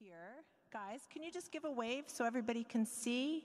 here. 0.00 0.44
Guys, 0.72 1.00
can 1.10 1.24
you 1.24 1.32
just 1.32 1.50
give 1.50 1.64
a 1.64 1.70
wave 1.70 2.04
so 2.06 2.24
everybody 2.24 2.62
can 2.62 2.86
see? 2.86 3.44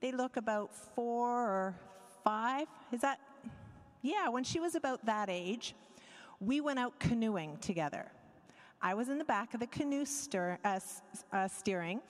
They 0.00 0.12
look 0.12 0.38
about 0.38 0.74
four 0.74 1.28
or 1.28 1.74
five. 2.24 2.66
Is 2.90 3.02
that? 3.02 3.20
Yeah, 4.00 4.28
when 4.30 4.44
she 4.44 4.60
was 4.60 4.74
about 4.74 5.04
that 5.04 5.28
age, 5.28 5.74
we 6.40 6.62
went 6.62 6.78
out 6.78 6.98
canoeing 6.98 7.58
together. 7.58 8.10
I 8.80 8.94
was 8.94 9.10
in 9.10 9.18
the 9.18 9.24
back 9.24 9.52
of 9.52 9.60
the 9.60 9.66
canoe 9.66 10.06
stir, 10.06 10.58
uh, 10.64 10.80
uh, 11.32 11.48
steering, 11.48 12.00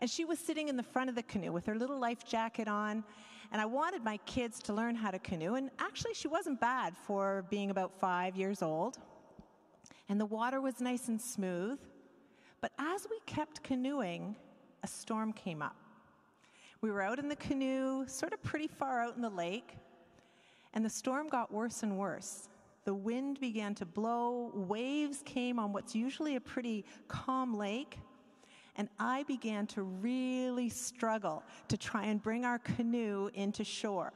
and 0.00 0.10
she 0.10 0.26
was 0.26 0.38
sitting 0.38 0.68
in 0.68 0.76
the 0.76 0.82
front 0.82 1.08
of 1.08 1.14
the 1.14 1.22
canoe 1.22 1.52
with 1.52 1.64
her 1.66 1.74
little 1.74 1.98
life 1.98 2.26
jacket 2.26 2.68
on. 2.68 3.02
And 3.50 3.62
I 3.62 3.64
wanted 3.64 4.04
my 4.04 4.18
kids 4.26 4.58
to 4.64 4.74
learn 4.74 4.94
how 4.94 5.10
to 5.10 5.20
canoe. 5.20 5.54
And 5.54 5.70
actually, 5.78 6.12
she 6.12 6.28
wasn't 6.28 6.60
bad 6.60 6.94
for 7.06 7.46
being 7.48 7.70
about 7.70 7.98
five 7.98 8.36
years 8.36 8.60
old. 8.60 8.98
And 10.08 10.20
the 10.20 10.26
water 10.26 10.60
was 10.60 10.80
nice 10.80 11.08
and 11.08 11.18
smooth. 11.18 11.78
But 12.66 12.84
as 12.84 13.06
we 13.08 13.20
kept 13.26 13.62
canoeing, 13.62 14.34
a 14.82 14.88
storm 14.88 15.32
came 15.32 15.62
up. 15.62 15.76
We 16.80 16.90
were 16.90 17.00
out 17.00 17.20
in 17.20 17.28
the 17.28 17.36
canoe, 17.36 18.08
sort 18.08 18.32
of 18.32 18.42
pretty 18.42 18.66
far 18.66 19.00
out 19.00 19.14
in 19.14 19.22
the 19.22 19.30
lake, 19.30 19.76
and 20.74 20.84
the 20.84 20.90
storm 20.90 21.28
got 21.28 21.52
worse 21.52 21.84
and 21.84 21.96
worse. 21.96 22.48
The 22.84 22.92
wind 22.92 23.38
began 23.38 23.76
to 23.76 23.86
blow, 23.86 24.50
waves 24.52 25.22
came 25.24 25.60
on 25.60 25.72
what's 25.72 25.94
usually 25.94 26.34
a 26.34 26.40
pretty 26.40 26.84
calm 27.06 27.54
lake, 27.54 28.00
and 28.74 28.88
I 28.98 29.22
began 29.28 29.68
to 29.68 29.84
really 29.84 30.68
struggle 30.68 31.44
to 31.68 31.76
try 31.76 32.06
and 32.06 32.20
bring 32.20 32.44
our 32.44 32.58
canoe 32.58 33.30
into 33.34 33.62
shore. 33.62 34.12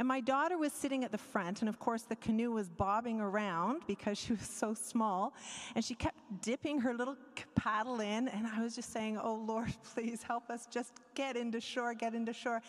And 0.00 0.08
my 0.08 0.20
daughter 0.20 0.56
was 0.56 0.72
sitting 0.72 1.04
at 1.04 1.12
the 1.12 1.18
front, 1.18 1.60
and 1.60 1.68
of 1.68 1.78
course, 1.78 2.04
the 2.04 2.16
canoe 2.16 2.52
was 2.52 2.70
bobbing 2.70 3.20
around 3.20 3.82
because 3.86 4.16
she 4.16 4.32
was 4.32 4.48
so 4.48 4.72
small. 4.72 5.34
And 5.74 5.84
she 5.84 5.94
kept 5.94 6.16
dipping 6.40 6.80
her 6.80 6.94
little 6.94 7.18
paddle 7.54 8.00
in, 8.00 8.28
and 8.28 8.46
I 8.46 8.62
was 8.62 8.74
just 8.74 8.94
saying, 8.94 9.18
Oh 9.22 9.34
Lord, 9.34 9.70
please 9.94 10.22
help 10.22 10.48
us 10.48 10.66
just 10.70 10.94
get 11.14 11.36
into 11.36 11.60
shore, 11.60 11.92
get 11.92 12.14
into 12.14 12.32
shore. 12.32 12.62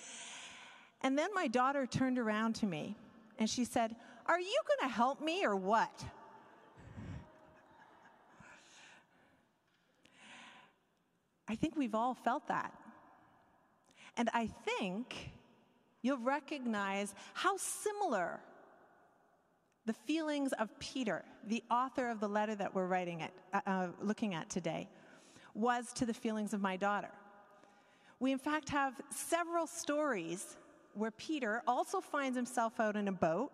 And 1.04 1.18
then 1.18 1.30
my 1.34 1.48
daughter 1.48 1.86
turned 1.86 2.20
around 2.20 2.56
to 2.56 2.66
me 2.66 2.98
and 3.40 3.50
she 3.50 3.64
said, 3.64 3.96
Are 4.26 4.40
you 4.42 4.62
going 4.68 4.90
to 4.90 4.94
help 4.94 5.22
me 5.22 5.46
or 5.46 5.56
what? 5.56 6.04
I 11.48 11.56
think 11.56 11.78
we've 11.78 11.96
all 11.96 12.14
felt 12.14 12.50
that. 12.50 12.74
And 14.18 14.30
I 14.34 14.48
think 14.66 15.32
you'll 16.02 16.18
recognize 16.18 17.14
how 17.34 17.58
similar 17.58 18.40
the 19.86 19.94
feelings 19.94 20.54
of 20.54 20.68
Peter, 20.80 21.24
the 21.48 21.64
author 21.72 22.10
of 22.10 22.20
the 22.20 22.28
letter 22.30 22.56
that 22.56 22.74
we're 22.74 22.86
writing 22.86 23.22
at, 23.22 23.32
uh, 23.54 23.70
uh, 23.70 23.88
looking 24.02 24.34
at 24.34 24.50
today, 24.50 24.88
was 25.54 25.92
to 25.94 26.06
the 26.06 26.14
feelings 26.14 26.54
of 26.54 26.62
my 26.62 26.78
daughter. 26.78 27.12
We, 28.20 28.32
in 28.32 28.38
fact, 28.38 28.70
have 28.70 28.94
several 29.10 29.66
stories 29.66 30.58
where 30.94 31.12
Peter 31.12 31.64
also 31.68 32.00
finds 32.00 32.36
himself 32.36 32.80
out 32.80 32.96
in 32.96 33.08
a 33.08 33.12
boat 33.12 33.52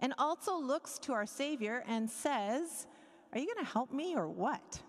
and 0.00 0.12
also 0.18 0.58
looks 0.58 0.98
to 1.00 1.12
our 1.12 1.26
Savior 1.26 1.84
and 1.86 2.10
says, 2.10 2.86
Are 3.32 3.38
you 3.38 3.46
going 3.46 3.64
to 3.64 3.72
help 3.72 3.92
me 3.92 4.14
or 4.14 4.28
what? 4.28 4.80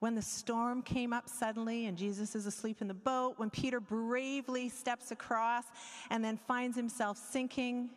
When 0.00 0.14
the 0.14 0.22
storm 0.22 0.82
came 0.82 1.12
up 1.12 1.28
suddenly 1.28 1.86
and 1.86 1.96
Jesus 1.96 2.34
is 2.34 2.46
asleep 2.46 2.80
in 2.80 2.88
the 2.88 2.94
boat, 2.94 3.34
when 3.36 3.50
Peter 3.50 3.80
bravely 3.80 4.68
steps 4.68 5.10
across 5.10 5.64
and 6.10 6.24
then 6.24 6.36
finds 6.36 6.76
himself 6.76 7.16
sinking. 7.16 7.90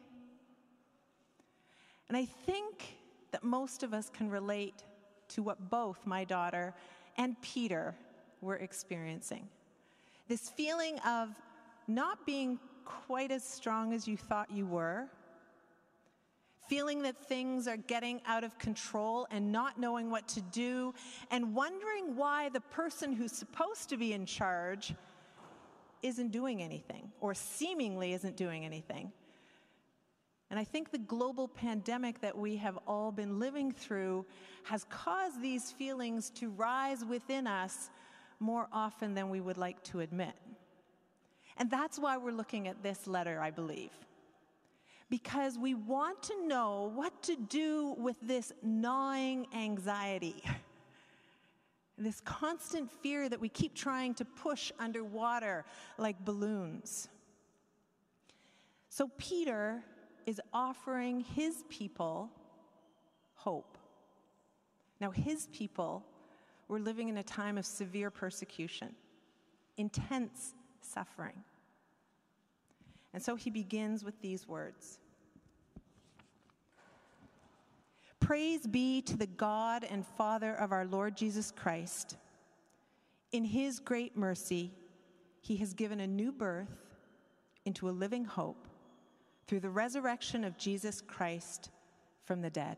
And 2.10 2.18
I 2.18 2.26
think 2.26 2.98
that 3.32 3.44
most 3.44 3.84
of 3.84 3.94
us 3.94 4.10
can 4.10 4.30
relate 4.30 4.84
to 5.30 5.42
what 5.42 5.70
both 5.70 6.06
my 6.06 6.24
daughter 6.26 6.74
and 7.18 7.42
Peter 7.42 7.96
were 8.42 8.58
experiencing. 8.58 9.48
This 10.28 10.50
feeling 10.50 11.00
of 11.00 11.30
not 11.88 12.26
being 12.26 12.60
quite 12.86 13.32
as 13.32 13.44
strong 13.44 13.94
as 13.94 14.08
you 14.08 14.18
thought 14.18 14.52
you 14.52 14.66
were 14.66 15.08
feeling 16.68 17.02
that 17.04 17.18
things 17.26 17.68
are 17.68 17.78
getting 17.78 18.22
out 18.26 18.44
of 18.44 18.58
control 18.58 19.28
and 19.32 19.52
not 19.52 19.80
knowing 19.80 20.10
what 20.10 20.28
to 20.30 20.42
do, 20.42 20.94
and 21.32 21.54
wondering 21.54 22.16
why 22.16 22.50
the 22.50 22.62
person 22.62 23.14
who's 23.14 23.32
supposed 23.32 23.90
to 23.90 23.98
be 23.98 24.14
in 24.14 24.26
charge 24.26 24.94
isn't 26.02 26.32
doing 26.32 26.62
anything 26.62 27.12
or 27.22 27.34
seemingly 27.34 28.14
isn't 28.14 28.36
doing 28.36 28.66
anything. 28.66 29.12
And 30.50 30.60
I 30.60 30.64
think 30.64 30.92
the 30.92 31.00
global 31.00 31.48
pandemic 31.48 32.22
that 32.22 32.38
we 32.38 32.58
have 32.58 32.78
all 32.86 33.12
been 33.12 33.40
living 33.40 33.72
through 33.72 34.26
has 34.66 34.86
caused 34.90 35.42
these 35.42 35.72
feelings 35.72 36.30
to 36.32 36.52
rise 36.52 37.04
within 37.04 37.48
us 37.48 37.90
more 38.40 38.68
often 38.72 39.16
than 39.16 39.30
we 39.30 39.42
would 39.42 39.58
like 39.58 39.82
to 39.86 40.02
admit. 40.02 40.34
And 41.58 41.72
that's 41.72 41.98
why 41.98 42.18
we're 42.18 42.32
looking 42.32 42.68
at 42.68 42.84
this 42.84 43.08
letter, 43.08 43.40
I 43.42 43.50
believe 43.50 43.92
because 45.14 45.60
we 45.60 45.76
want 45.76 46.24
to 46.24 46.48
know 46.48 46.92
what 46.96 47.22
to 47.22 47.36
do 47.36 47.94
with 48.00 48.18
this 48.24 48.52
gnawing 48.64 49.46
anxiety. 49.56 50.44
This 51.96 52.20
constant 52.22 52.90
fear 52.90 53.30
that 53.30 53.40
we 53.40 53.48
keep 53.48 53.76
trying 53.76 54.16
to 54.16 54.26
push 54.26 54.72
underwater 54.80 55.64
like 56.00 56.26
balloons. 56.26 57.08
So, 58.90 59.12
Peter 59.20 59.84
is 60.26 60.42
offering 60.52 61.20
his 61.20 61.64
people 61.70 62.32
hope. 63.36 63.78
Now, 65.00 65.12
his 65.12 65.48
people 65.54 66.04
were 66.68 66.80
living 66.80 67.10
in 67.10 67.18
a 67.18 67.24
time 67.24 67.60
of 67.60 67.66
severe 67.68 68.10
persecution, 68.10 68.96
intense 69.78 70.56
suffering. 70.82 71.44
And 73.14 73.22
so 73.22 73.36
he 73.36 73.52
begins 73.52 74.04
with 74.04 74.20
these 74.20 74.48
words 74.48 74.98
Praise 78.24 78.66
be 78.66 79.02
to 79.02 79.18
the 79.18 79.28
God 79.28 79.84
and 79.84 80.06
Father 80.06 80.54
of 80.54 80.72
our 80.72 80.86
Lord 80.86 81.18
Jesus 81.18 81.52
Christ. 81.52 82.16
In 83.34 83.44
his 83.44 83.82
great 83.82 84.16
mercy, 84.16 84.72
he 85.42 85.58
has 85.58 85.74
given 85.74 86.00
a 86.00 86.08
new 86.08 86.32
birth 86.32 86.86
into 87.66 87.90
a 87.90 87.92
living 87.92 88.24
hope 88.24 88.66
through 89.46 89.60
the 89.60 89.70
resurrection 89.70 90.46
of 90.46 90.58
Jesus 90.58 91.02
Christ 91.02 91.70
from 92.24 92.42
the 92.42 92.50
dead. 92.50 92.78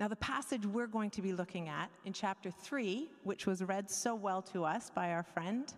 Now, 0.00 0.08
the 0.08 0.16
passage 0.16 0.66
we're 0.66 0.88
going 0.88 1.10
to 1.10 1.22
be 1.22 1.32
looking 1.32 1.68
at 1.68 1.90
in 2.04 2.12
chapter 2.12 2.50
3, 2.50 3.08
which 3.22 3.46
was 3.46 3.62
read 3.62 3.88
so 3.88 4.16
well 4.16 4.42
to 4.42 4.64
us 4.64 4.90
by 4.90 5.12
our 5.12 5.22
friend, 5.22 5.72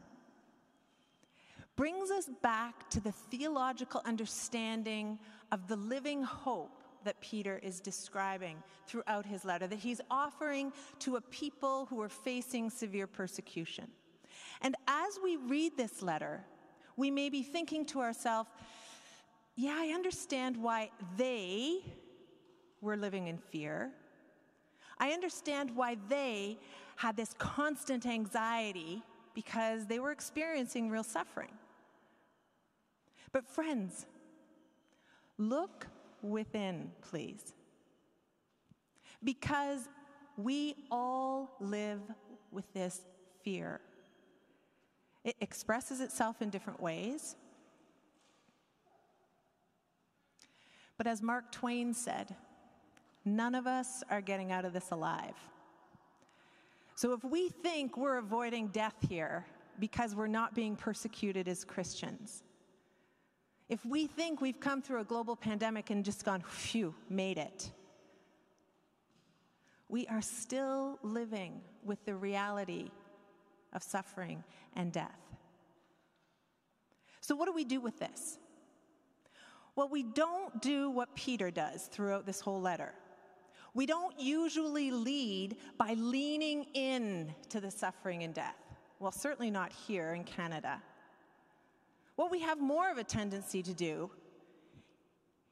brings 1.77 2.11
us 2.11 2.31
back 2.41 2.89
to 2.89 3.01
the 3.01 3.13
theological 3.13 4.01
understanding 4.07 5.19
of 5.53 5.69
the 5.69 5.77
living 5.77 6.23
hope 6.23 6.76
that 7.07 7.21
Peter 7.21 7.59
is 7.63 7.81
describing 7.81 8.63
throughout 8.87 9.25
his 9.25 9.45
letter, 9.45 9.67
that 9.67 9.79
he's 9.79 10.01
offering 10.11 10.73
to 11.01 11.17
a 11.17 11.21
people 11.21 11.87
who 11.87 12.01
are 12.01 12.09
facing 12.09 12.69
severe 12.71 13.07
persecution. 13.07 13.87
And 14.61 14.77
as 14.87 15.19
we 15.25 15.37
read 15.37 15.77
this 15.77 16.03
letter, 16.03 16.45
we 16.97 17.11
may 17.11 17.31
be 17.31 17.43
thinking 17.43 17.85
to 17.87 18.01
ourselves, 18.01 18.51
yeah, 19.57 19.77
I 19.79 19.89
understand 19.89 20.57
why 20.57 20.91
they 21.17 21.79
were 22.83 22.97
living 22.97 23.29
in 23.29 23.39
fear. 23.39 23.91
I 24.99 25.11
understand 25.11 25.75
why 25.75 25.97
they 26.09 26.59
had 26.97 27.17
this 27.17 27.35
constant 27.39 28.07
anxiety 28.07 29.03
because 29.35 29.87
they 29.87 29.99
were 29.99 30.13
experiencing 30.13 30.91
real 30.91 31.05
suffering. 31.05 31.53
But, 33.33 33.47
friends, 33.47 34.07
look 35.37 35.87
within, 36.31 36.91
please. 37.01 37.55
Because 39.23 39.89
we 40.37 40.75
all 40.91 41.57
live 41.61 42.01
with 42.51 42.73
this 42.75 43.01
fear. 43.43 43.81
It 45.25 45.37
expresses 45.41 46.01
itself 46.01 46.43
in 46.43 46.51
different 46.51 46.81
ways. 46.81 47.37
But 50.97 51.07
as 51.07 51.23
Mark 51.23 51.53
Twain 51.53 51.93
said, 51.93 52.35
none 53.25 53.55
of 53.55 53.67
us 53.67 54.03
are 54.11 54.21
getting 54.21 54.53
out 54.53 54.65
of 54.65 54.73
this 54.73 54.91
alive. 54.91 55.35
So 56.95 57.13
if 57.13 57.23
we 57.25 57.51
think 57.51 57.97
we're 57.97 58.19
avoiding 58.19 58.69
death 58.69 58.95
here 59.07 59.45
because 59.79 60.15
we're 60.15 60.27
not 60.27 60.55
being 60.55 60.77
persecuted 60.77 61.47
as 61.49 61.65
Christians, 61.65 62.43
if 63.69 63.85
we 63.85 64.07
think 64.07 64.41
we've 64.41 64.61
come 64.61 64.81
through 64.81 65.01
a 65.01 65.05
global 65.05 65.37
pandemic 65.37 65.91
and 65.91 66.05
just 66.05 66.25
gone, 66.25 66.43
phew, 66.43 66.95
made 67.09 67.39
it, 67.39 67.71
we 69.89 70.07
are 70.09 70.23
still 70.23 70.99
living 71.03 71.61
with 71.85 72.05
the 72.05 72.15
reality 72.15 72.91
of 73.73 73.83
suffering 73.83 74.43
and 74.75 74.93
death. 74.93 75.21
So, 77.21 77.35
what 77.35 77.47
do 77.47 77.53
we 77.53 77.65
do 77.65 77.81
with 77.81 77.99
this? 77.99 78.39
Well, 79.75 79.89
we 79.89 80.03
don't 80.03 80.63
do 80.63 80.91
what 80.91 81.15
Peter 81.15 81.51
does 81.51 81.85
throughout 81.85 82.25
this 82.25 82.41
whole 82.41 82.61
letter. 82.61 82.95
We 83.75 83.85
don't 83.85 84.19
usually 84.19 84.91
lead 84.91 85.57
by 85.77 85.95
leaning 85.95 86.67
in 86.73 87.35
to 87.51 87.61
the 87.61 87.71
suffering 87.71 88.23
and 88.23 88.33
death. 88.33 88.57
Well, 89.01 89.13
certainly 89.13 89.51
not 89.51 89.71
here 89.73 90.15
in 90.15 90.25
Canada. 90.25 90.81
What 92.17 92.31
we 92.31 92.41
have 92.41 92.59
more 92.59 92.91
of 92.91 92.99
a 92.99 93.05
tendency 93.05 93.63
to 93.63 93.75
do 93.75 94.11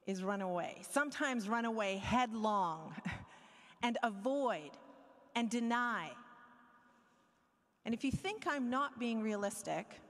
is 0.07 0.23
run 0.23 0.43
away, 0.43 0.83
sometimes 0.91 1.49
run 1.49 1.65
away 1.65 1.97
headlong 1.97 2.95
and 3.83 3.97
avoid 4.03 4.71
and 5.35 5.49
deny. 5.49 6.11
And 7.85 7.95
if 7.95 8.03
you 8.03 8.11
think 8.11 8.47
I'm 8.47 8.71
not 8.71 8.99
being 8.99 9.23
realistic, 9.23 10.01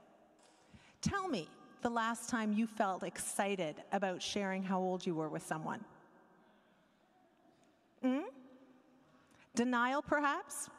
tell 1.01 1.27
me 1.27 1.49
the 1.81 1.89
last 1.89 2.29
time 2.29 2.53
you 2.53 2.67
felt 2.67 3.03
excited 3.03 3.75
about 3.91 4.21
sharing 4.21 4.63
how 4.63 4.79
old 4.79 5.05
you 5.05 5.13
were 5.13 5.29
with 5.29 5.45
someone. 5.45 5.83
Hmm? 8.01 8.21
Denial, 9.55 10.01
perhaps? 10.01 10.69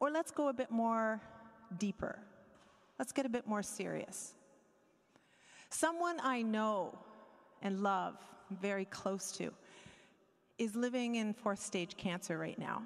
Or 0.00 0.10
let's 0.10 0.30
go 0.30 0.48
a 0.48 0.52
bit 0.52 0.70
more 0.70 1.20
deeper. 1.78 2.18
Let's 2.98 3.12
get 3.12 3.26
a 3.26 3.28
bit 3.28 3.46
more 3.46 3.62
serious. 3.62 4.34
Someone 5.70 6.18
I 6.22 6.42
know 6.42 6.98
and 7.62 7.82
love, 7.82 8.16
very 8.60 8.84
close 8.86 9.32
to, 9.32 9.52
is 10.58 10.74
living 10.74 11.16
in 11.16 11.32
fourth 11.32 11.60
stage 11.60 11.96
cancer 11.96 12.38
right 12.38 12.58
now. 12.58 12.82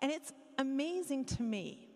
And 0.00 0.12
it's 0.12 0.32
amazing 0.58 1.24
to 1.26 1.42
me 1.42 1.88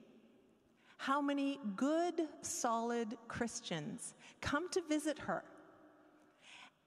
how 0.98 1.20
many 1.20 1.58
good, 1.76 2.28
solid 2.42 3.16
Christians 3.28 4.14
come 4.40 4.68
to 4.70 4.82
visit 4.88 5.18
her. 5.18 5.44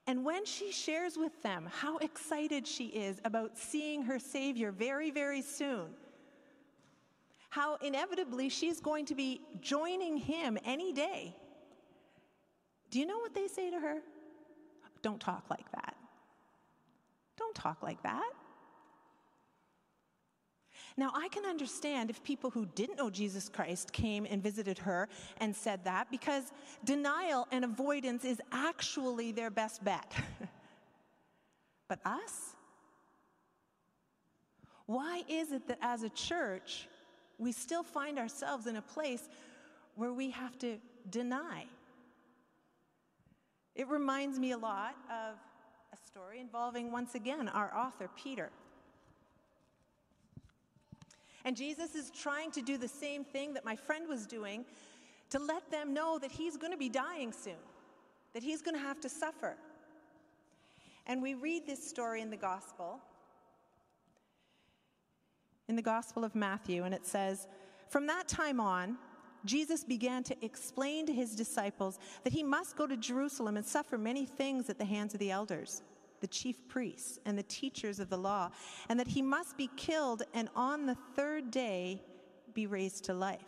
And 0.08 0.24
when 0.24 0.46
she 0.46 0.72
shares 0.72 1.18
with 1.18 1.42
them 1.42 1.68
how 1.72 1.98
excited 1.98 2.68
she 2.68 2.86
is 2.88 3.20
about 3.26 3.58
seeing 3.58 4.04
her 4.04 4.20
Savior 4.20 4.72
very, 4.72 5.10
very 5.10 5.42
soon, 5.42 5.88
how 7.56 7.78
inevitably 7.82 8.50
she's 8.50 8.82
going 8.82 9.06
to 9.06 9.16
be 9.16 9.40
joining 9.62 10.18
him 10.18 10.58
any 10.66 10.92
day. 10.92 11.34
Do 12.92 13.00
you 13.00 13.06
know 13.06 13.20
what 13.20 13.34
they 13.34 13.48
say 13.48 13.72
to 13.72 13.80
her? 13.80 14.00
Don't 15.02 15.22
talk 15.22 15.46
like 15.50 15.72
that. 15.72 15.96
Don't 17.38 17.56
talk 17.56 17.82
like 17.82 18.04
that. 18.04 18.30
Now, 20.98 21.12
I 21.16 21.30
can 21.30 21.46
understand 21.46 22.10
if 22.10 22.22
people 22.26 22.50
who 22.50 22.66
didn't 22.76 22.98
know 22.98 23.10
Jesus 23.10 23.48
Christ 23.48 23.94
came 23.94 24.28
and 24.30 24.44
visited 24.44 24.78
her 24.80 25.08
and 25.38 25.56
said 25.56 25.86
that 25.86 26.12
because 26.12 26.52
denial 26.84 27.48
and 27.54 27.64
avoidance 27.64 28.26
is 28.26 28.42
actually 28.52 29.32
their 29.32 29.50
best 29.50 29.82
bet. 29.82 30.12
but 31.88 32.00
us? 32.04 32.56
Why 34.88 35.24
is 35.30 35.54
it 35.54 35.70
that 35.70 35.80
as 35.82 36.04
a 36.04 36.10
church, 36.10 36.88
we 37.38 37.52
still 37.52 37.84
find 37.84 38.18
ourselves 38.18 38.68
in 38.68 38.76
a 38.76 38.82
place 38.82 39.28
where 39.96 40.14
we 40.14 40.32
have 40.32 40.58
to 40.60 40.78
deny. 41.10 41.66
It 43.76 43.88
reminds 43.88 44.40
me 44.40 44.52
a 44.52 44.58
lot 44.58 44.96
of 45.10 45.36
a 45.94 45.98
story 46.06 46.40
involving, 46.40 46.92
once 46.92 47.16
again, 47.16 47.50
our 47.50 47.76
author, 47.76 48.10
Peter. 48.16 48.50
And 51.44 51.56
Jesus 51.56 51.94
is 51.94 52.10
trying 52.10 52.52
to 52.52 52.62
do 52.62 52.78
the 52.78 52.88
same 52.88 53.24
thing 53.24 53.54
that 53.54 53.64
my 53.64 53.76
friend 53.76 54.08
was 54.08 54.26
doing 54.26 54.66
to 55.30 55.40
let 55.40 55.70
them 55.70 55.94
know 55.94 56.18
that 56.20 56.32
he's 56.32 56.58
going 56.58 56.72
to 56.72 56.78
be 56.78 56.90
dying 56.90 57.32
soon, 57.32 57.54
that 58.34 58.44
he's 58.44 58.62
going 58.62 58.76
to 58.76 58.82
have 58.82 59.00
to 59.02 59.10
suffer. 59.10 59.56
And 61.06 61.22
we 61.22 61.36
read 61.36 61.68
this 61.68 61.88
story 61.88 62.22
in 62.22 62.30
the 62.30 62.38
gospel 62.38 63.00
in 65.68 65.76
the 65.76 65.82
Gospel 65.82 66.24
of 66.24 66.36
Matthew, 66.36 66.84
and 66.84 66.94
it 66.94 67.06
says, 67.06 67.48
From 67.90 68.08
that 68.08 68.28
time 68.28 68.60
on, 68.60 68.98
Jesus 69.46 69.84
began 69.84 70.24
to 70.24 70.46
explain 70.46 71.06
to 71.06 71.14
his 71.14 71.36
disciples 71.36 72.00
that 72.24 72.34
he 72.34 72.44
must 72.44 72.76
go 72.76 72.88
to 72.88 72.98
Jerusalem 72.98 73.58
and 73.58 73.66
suffer 73.66 73.98
many 73.98 74.26
things 74.26 74.70
at 74.70 74.78
the 74.78 74.86
hands 74.86 75.14
of 75.14 75.20
the 75.20 75.32
elders, 75.32 75.84
the 76.20 76.28
chief 76.28 76.68
priests, 76.68 77.20
and 77.26 77.38
the 77.38 77.44
teachers 77.44 78.00
of 78.00 78.10
the 78.10 78.18
law, 78.18 78.50
and 78.90 79.00
that 79.00 79.08
he 79.08 79.22
must 79.22 79.58
be 79.58 79.70
killed 79.76 80.24
and 80.34 80.50
on 80.56 80.86
the 80.86 80.98
third 81.16 81.52
day 81.52 82.02
be 82.54 82.66
raised 82.68 83.04
to 83.06 83.14
life. 83.14 83.42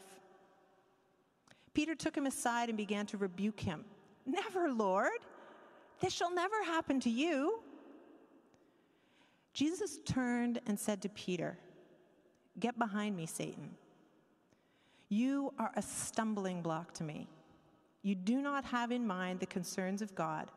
Peter 1.73 1.95
took 1.95 2.15
him 2.15 2.25
aside 2.25 2.69
and 2.69 2.77
began 2.77 3.05
to 3.07 3.17
rebuke 3.17 3.59
him. 3.59 3.85
Never, 4.25 4.71
Lord. 4.71 5.19
This 5.99 6.13
shall 6.13 6.33
never 6.33 6.63
happen 6.63 6.99
to 7.01 7.09
you. 7.09 7.59
Jesus 9.53 9.97
turned 10.05 10.61
and 10.67 10.79
said 10.79 11.01
to 11.01 11.09
Peter, 11.09 11.57
Get 12.59 12.77
behind 12.79 13.15
me, 13.15 13.25
Satan. 13.25 13.71
You 15.09 15.53
are 15.57 15.71
a 15.75 15.81
stumbling 15.81 16.61
block 16.61 16.93
to 16.95 17.03
me. 17.03 17.27
You 18.01 18.15
do 18.15 18.41
not 18.41 18.65
have 18.65 18.91
in 18.91 19.05
mind 19.05 19.39
the 19.39 19.45
concerns 19.45 20.01
of 20.01 20.15
God, 20.15 20.51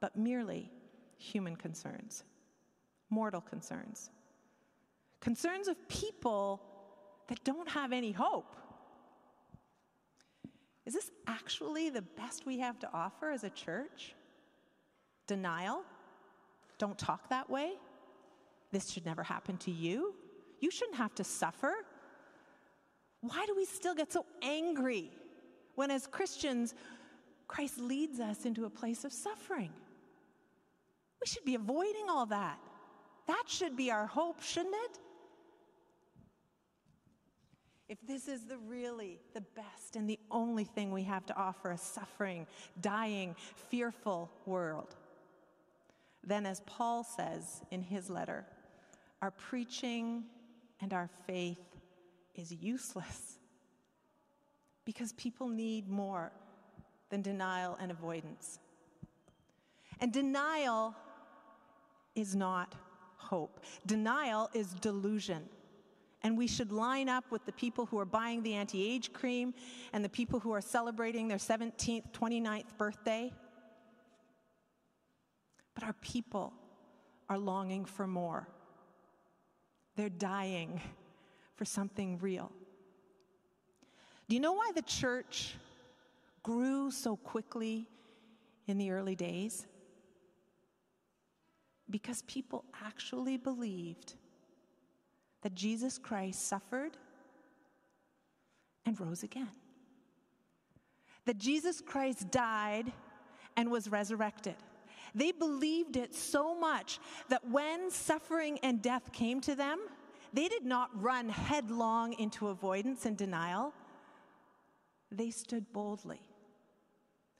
but 0.00 0.16
merely 0.16 0.70
human 1.16 1.56
concerns, 1.56 2.24
mortal 3.10 3.40
concerns, 3.40 4.10
concerns 5.20 5.68
of 5.68 5.76
people 5.88 6.60
that 7.28 7.42
don't 7.44 7.68
have 7.68 7.92
any 7.92 8.12
hope. 8.12 8.56
Is 10.84 10.94
this 10.94 11.10
actually 11.26 11.90
the 11.90 12.02
best 12.02 12.44
we 12.44 12.58
have 12.58 12.78
to 12.80 12.90
offer 12.92 13.30
as 13.30 13.44
a 13.44 13.50
church? 13.50 14.14
Denial? 15.28 15.82
Don't 16.78 16.98
talk 16.98 17.28
that 17.28 17.48
way? 17.48 17.74
This 18.72 18.90
should 18.90 19.06
never 19.06 19.22
happen 19.22 19.56
to 19.58 19.70
you? 19.70 20.14
You 20.62 20.70
shouldn't 20.70 20.96
have 20.96 21.14
to 21.16 21.24
suffer. 21.24 21.74
Why 23.20 23.44
do 23.46 23.54
we 23.54 23.66
still 23.66 23.94
get 23.94 24.12
so 24.12 24.24
angry 24.40 25.10
when, 25.74 25.90
as 25.90 26.06
Christians, 26.06 26.74
Christ 27.48 27.78
leads 27.78 28.20
us 28.20 28.46
into 28.46 28.64
a 28.64 28.70
place 28.70 29.04
of 29.04 29.12
suffering? 29.12 29.72
We 31.20 31.26
should 31.26 31.44
be 31.44 31.56
avoiding 31.56 32.06
all 32.08 32.26
that. 32.26 32.58
That 33.26 33.44
should 33.48 33.76
be 33.76 33.90
our 33.90 34.06
hope, 34.06 34.40
shouldn't 34.40 34.74
it? 34.84 34.98
If 37.88 37.98
this 38.06 38.28
is 38.28 38.46
the 38.46 38.56
really 38.56 39.18
the 39.34 39.42
best 39.54 39.96
and 39.96 40.08
the 40.08 40.18
only 40.30 40.64
thing 40.64 40.92
we 40.92 41.02
have 41.02 41.26
to 41.26 41.36
offer 41.36 41.72
a 41.72 41.78
suffering, 41.78 42.46
dying, 42.80 43.34
fearful 43.68 44.30
world, 44.46 44.94
then 46.24 46.46
as 46.46 46.60
Paul 46.66 47.02
says 47.02 47.62
in 47.72 47.82
his 47.82 48.08
letter, 48.08 48.46
our 49.20 49.32
preaching 49.32 50.24
and 50.82 50.92
our 50.92 51.08
faith 51.26 51.64
is 52.34 52.52
useless 52.52 53.38
because 54.84 55.12
people 55.14 55.48
need 55.48 55.88
more 55.88 56.32
than 57.08 57.22
denial 57.22 57.78
and 57.80 57.90
avoidance. 57.90 58.58
And 60.00 60.12
denial 60.12 60.94
is 62.14 62.34
not 62.34 62.74
hope, 63.16 63.60
denial 63.86 64.50
is 64.52 64.74
delusion. 64.74 65.48
And 66.24 66.38
we 66.38 66.46
should 66.46 66.70
line 66.70 67.08
up 67.08 67.24
with 67.32 67.44
the 67.46 67.52
people 67.52 67.86
who 67.86 67.98
are 67.98 68.04
buying 68.04 68.44
the 68.44 68.54
anti 68.54 68.80
age 68.80 69.12
cream 69.12 69.54
and 69.92 70.04
the 70.04 70.08
people 70.08 70.38
who 70.38 70.52
are 70.52 70.60
celebrating 70.60 71.26
their 71.26 71.38
17th, 71.38 72.12
29th 72.12 72.78
birthday. 72.78 73.32
But 75.74 75.82
our 75.82 75.94
people 75.94 76.52
are 77.28 77.38
longing 77.38 77.84
for 77.84 78.06
more. 78.06 78.46
They're 79.96 80.08
dying 80.08 80.80
for 81.54 81.64
something 81.64 82.18
real. 82.18 82.50
Do 84.28 84.34
you 84.34 84.40
know 84.40 84.52
why 84.52 84.70
the 84.74 84.82
church 84.82 85.54
grew 86.42 86.90
so 86.90 87.16
quickly 87.16 87.86
in 88.66 88.78
the 88.78 88.90
early 88.90 89.14
days? 89.14 89.66
Because 91.90 92.22
people 92.22 92.64
actually 92.84 93.36
believed 93.36 94.14
that 95.42 95.54
Jesus 95.54 95.98
Christ 95.98 96.46
suffered 96.48 96.96
and 98.86 98.98
rose 98.98 99.22
again. 99.22 99.50
That 101.26 101.38
Jesus 101.38 101.80
Christ 101.80 102.30
died 102.30 102.92
and 103.56 103.70
was 103.70 103.88
resurrected. 103.88 104.56
They 105.14 105.32
believed 105.32 105.96
it 105.96 106.14
so 106.14 106.58
much 106.58 106.98
that 107.28 107.48
when 107.48 107.90
suffering 107.90 108.58
and 108.62 108.80
death 108.80 109.12
came 109.12 109.40
to 109.42 109.54
them, 109.54 109.78
they 110.32 110.48
did 110.48 110.64
not 110.64 110.90
run 111.00 111.28
headlong 111.28 112.14
into 112.14 112.48
avoidance 112.48 113.04
and 113.04 113.16
denial. 113.16 113.74
They 115.10 115.30
stood 115.30 115.70
boldly 115.72 116.20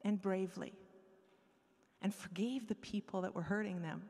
and 0.04 0.20
bravely 0.20 0.74
and 2.02 2.14
forgave 2.14 2.66
the 2.66 2.74
people 2.74 3.22
that 3.22 3.34
were 3.34 3.42
hurting 3.42 3.80
them 3.80 4.02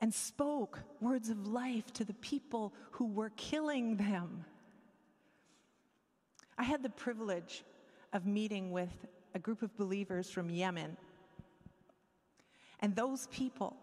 and 0.00 0.14
spoke 0.14 0.80
words 1.00 1.28
of 1.28 1.46
life 1.46 1.92
to 1.92 2.04
the 2.04 2.14
people 2.14 2.72
who 2.92 3.06
were 3.06 3.30
killing 3.36 3.96
them. 3.96 4.44
I 6.56 6.62
had 6.62 6.82
the 6.82 6.90
privilege 6.90 7.64
of 8.12 8.26
meeting 8.26 8.70
with 8.70 9.06
a 9.34 9.38
group 9.38 9.62
of 9.62 9.76
believers 9.76 10.30
from 10.30 10.50
Yemen. 10.50 10.96
And 12.80 12.96
those 12.96 13.26
people, 13.28 13.76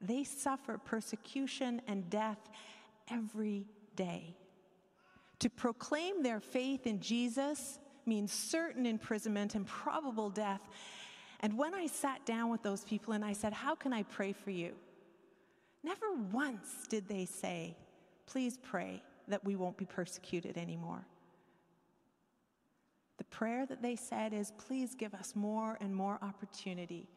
they 0.00 0.24
suffer 0.24 0.78
persecution 0.78 1.80
and 1.86 2.08
death 2.10 2.38
every 3.10 3.66
day. 3.96 4.36
To 5.40 5.50
proclaim 5.50 6.22
their 6.22 6.40
faith 6.40 6.86
in 6.86 7.00
Jesus 7.00 7.78
means 8.06 8.32
certain 8.32 8.86
imprisonment 8.86 9.54
and 9.54 9.66
probable 9.66 10.30
death. 10.30 10.62
And 11.40 11.56
when 11.56 11.74
I 11.74 11.86
sat 11.86 12.26
down 12.26 12.50
with 12.50 12.62
those 12.62 12.84
people 12.84 13.12
and 13.14 13.24
I 13.24 13.32
said, 13.32 13.52
How 13.52 13.74
can 13.74 13.92
I 13.92 14.02
pray 14.02 14.32
for 14.32 14.50
you? 14.50 14.74
Never 15.84 16.12
once 16.32 16.86
did 16.88 17.08
they 17.08 17.24
say, 17.24 17.76
Please 18.26 18.58
pray 18.58 19.02
that 19.28 19.44
we 19.44 19.54
won't 19.54 19.76
be 19.76 19.84
persecuted 19.84 20.58
anymore. 20.58 21.06
The 23.18 23.24
prayer 23.24 23.66
that 23.66 23.82
they 23.82 23.96
said 23.96 24.32
is, 24.32 24.52
Please 24.56 24.94
give 24.94 25.14
us 25.14 25.34
more 25.36 25.76
and 25.80 25.94
more 25.94 26.18
opportunity 26.22 27.08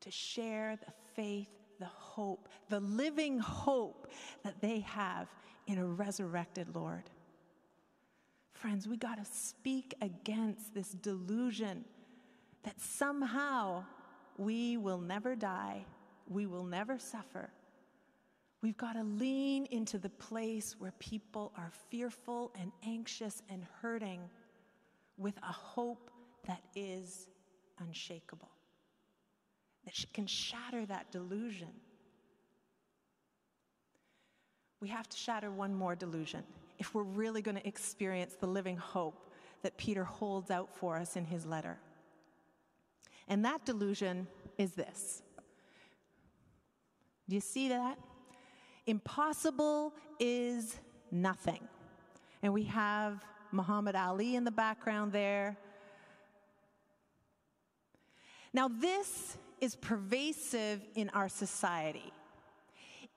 to 0.00 0.10
share 0.10 0.76
the 0.76 0.92
faith, 1.14 1.48
the 1.78 1.86
hope, 1.86 2.48
the 2.68 2.80
living 2.80 3.38
hope 3.38 4.08
that 4.44 4.60
they 4.60 4.80
have 4.80 5.28
in 5.66 5.78
a 5.78 5.86
resurrected 5.86 6.74
Lord. 6.74 7.10
Friends, 8.52 8.88
we 8.88 8.96
got 8.96 9.18
to 9.18 9.30
speak 9.30 9.94
against 10.00 10.74
this 10.74 10.90
delusion 10.90 11.84
that 12.64 12.80
somehow 12.80 13.84
we 14.36 14.76
will 14.76 15.00
never 15.00 15.36
die, 15.36 15.84
we 16.28 16.46
will 16.46 16.64
never 16.64 16.98
suffer. 16.98 17.50
We've 18.60 18.76
got 18.76 18.94
to 18.94 19.04
lean 19.04 19.66
into 19.66 19.98
the 19.98 20.10
place 20.10 20.74
where 20.78 20.92
people 20.98 21.52
are 21.56 21.70
fearful 21.90 22.52
and 22.60 22.72
anxious 22.84 23.42
and 23.48 23.64
hurting 23.80 24.28
with 25.18 25.36
a 25.38 25.52
hope 25.52 26.10
that 26.46 26.62
is 26.74 27.26
unshakable, 27.80 28.48
that 29.84 29.94
can 30.14 30.26
shatter 30.26 30.86
that 30.86 31.10
delusion. 31.10 31.68
We 34.80 34.88
have 34.88 35.08
to 35.08 35.16
shatter 35.16 35.50
one 35.50 35.74
more 35.74 35.96
delusion 35.96 36.44
if 36.78 36.94
we're 36.94 37.02
really 37.02 37.42
going 37.42 37.56
to 37.56 37.66
experience 37.66 38.34
the 38.34 38.46
living 38.46 38.76
hope 38.76 39.32
that 39.62 39.76
Peter 39.76 40.04
holds 40.04 40.50
out 40.50 40.74
for 40.74 40.96
us 40.96 41.16
in 41.16 41.24
his 41.24 41.44
letter. 41.44 41.76
And 43.26 43.44
that 43.44 43.64
delusion 43.64 44.28
is 44.56 44.72
this. 44.72 45.22
Do 47.28 47.34
you 47.34 47.40
see 47.40 47.68
that? 47.68 47.98
Impossible 48.86 49.92
is 50.18 50.78
nothing. 51.10 51.60
And 52.42 52.52
we 52.52 52.64
have 52.64 53.24
Muhammad 53.52 53.96
Ali 53.96 54.36
in 54.36 54.44
the 54.44 54.50
background 54.50 55.12
there. 55.12 55.56
Now, 58.52 58.68
this 58.68 59.36
is 59.60 59.76
pervasive 59.76 60.80
in 60.94 61.10
our 61.10 61.28
society. 61.28 62.12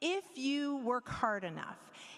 If 0.02 0.24
you 0.36 0.78
work 0.78 1.08
hard 1.08 1.44
enough, 1.44 1.78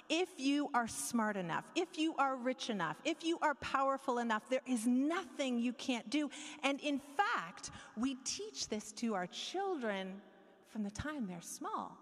if 0.09 0.29
you 0.37 0.69
are 0.73 0.87
smart 0.87 1.37
enough, 1.37 1.65
if 1.75 1.97
you 1.97 2.15
are 2.17 2.35
rich 2.35 2.69
enough, 2.69 2.97
if 3.03 3.23
you 3.23 3.37
are 3.41 3.55
powerful 3.55 4.19
enough, 4.19 4.43
there 4.49 4.61
is 4.65 4.87
nothing 4.87 5.59
you 5.59 5.73
can't 5.73 6.09
do. 6.09 6.29
And 6.63 6.79
in 6.81 6.99
fact, 7.17 7.71
we 7.97 8.15
teach 8.23 8.67
this 8.67 8.91
to 8.93 9.13
our 9.15 9.27
children 9.27 10.21
from 10.69 10.83
the 10.83 10.91
time 10.91 11.27
they're 11.27 11.41
small. 11.41 11.97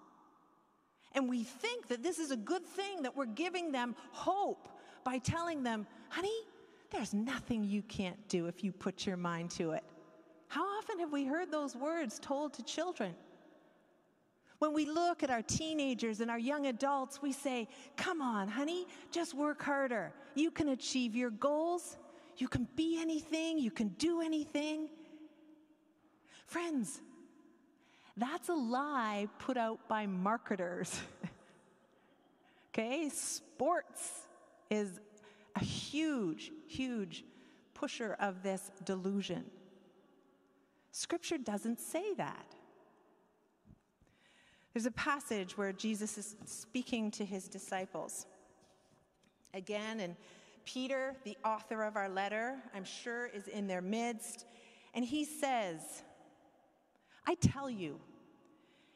And 1.13 1.29
we 1.29 1.43
think 1.43 1.87
that 1.89 2.03
this 2.03 2.19
is 2.19 2.31
a 2.31 2.37
good 2.37 2.65
thing, 2.65 3.03
that 3.03 3.15
we're 3.15 3.25
giving 3.25 3.71
them 3.71 3.95
hope 4.11 4.67
by 5.03 5.17
telling 5.17 5.63
them, 5.63 5.87
honey, 6.09 6.37
there's 6.91 7.13
nothing 7.13 7.63
you 7.63 7.81
can't 7.83 8.27
do 8.27 8.47
if 8.47 8.63
you 8.63 8.71
put 8.71 9.05
your 9.05 9.17
mind 9.17 9.49
to 9.51 9.71
it. 9.71 9.83
How 10.47 10.63
often 10.77 10.99
have 10.99 11.11
we 11.11 11.25
heard 11.25 11.51
those 11.51 11.75
words 11.75 12.19
told 12.19 12.53
to 12.55 12.63
children? 12.63 13.15
When 14.59 14.73
we 14.73 14.85
look 14.85 15.23
at 15.23 15.29
our 15.29 15.41
teenagers 15.41 16.19
and 16.19 16.29
our 16.29 16.37
young 16.37 16.67
adults, 16.67 17.21
we 17.21 17.31
say, 17.31 17.67
Come 17.95 18.21
on, 18.21 18.47
honey, 18.47 18.85
just 19.09 19.33
work 19.33 19.63
harder. 19.63 20.13
You 20.35 20.51
can 20.51 20.69
achieve 20.69 21.15
your 21.15 21.31
goals. 21.31 21.97
You 22.37 22.47
can 22.47 22.67
be 22.75 22.99
anything. 23.01 23.57
You 23.57 23.71
can 23.71 23.89
do 23.97 24.21
anything. 24.21 24.89
Friends, 26.45 27.01
that's 28.17 28.49
a 28.49 28.53
lie 28.53 29.27
put 29.39 29.57
out 29.57 29.87
by 29.87 30.05
marketers. 30.05 30.99
okay? 32.69 33.09
Sports 33.09 34.27
is 34.71 34.99
a 35.55 35.63
huge, 35.63 36.51
huge 36.67 37.23
pusher 37.75 38.15
of 38.19 38.41
this 38.41 38.71
delusion. 38.85 39.43
Scripture 40.91 41.37
doesn't 41.37 41.79
say 41.79 42.13
that. 42.15 42.55
There's 44.73 44.85
a 44.85 44.91
passage 44.91 45.57
where 45.57 45.73
Jesus 45.73 46.17
is 46.17 46.35
speaking 46.45 47.11
to 47.11 47.25
his 47.25 47.49
disciples. 47.49 48.25
Again, 49.53 49.99
and 49.99 50.15
Peter, 50.63 51.15
the 51.25 51.37
author 51.43 51.83
of 51.83 51.97
our 51.97 52.07
letter, 52.07 52.55
I'm 52.73 52.85
sure 52.85 53.27
is 53.27 53.47
in 53.49 53.67
their 53.67 53.81
midst, 53.81 54.45
and 54.93 55.03
he 55.03 55.25
says, 55.25 56.03
I 57.27 57.35
tell 57.35 57.69
you, 57.69 57.99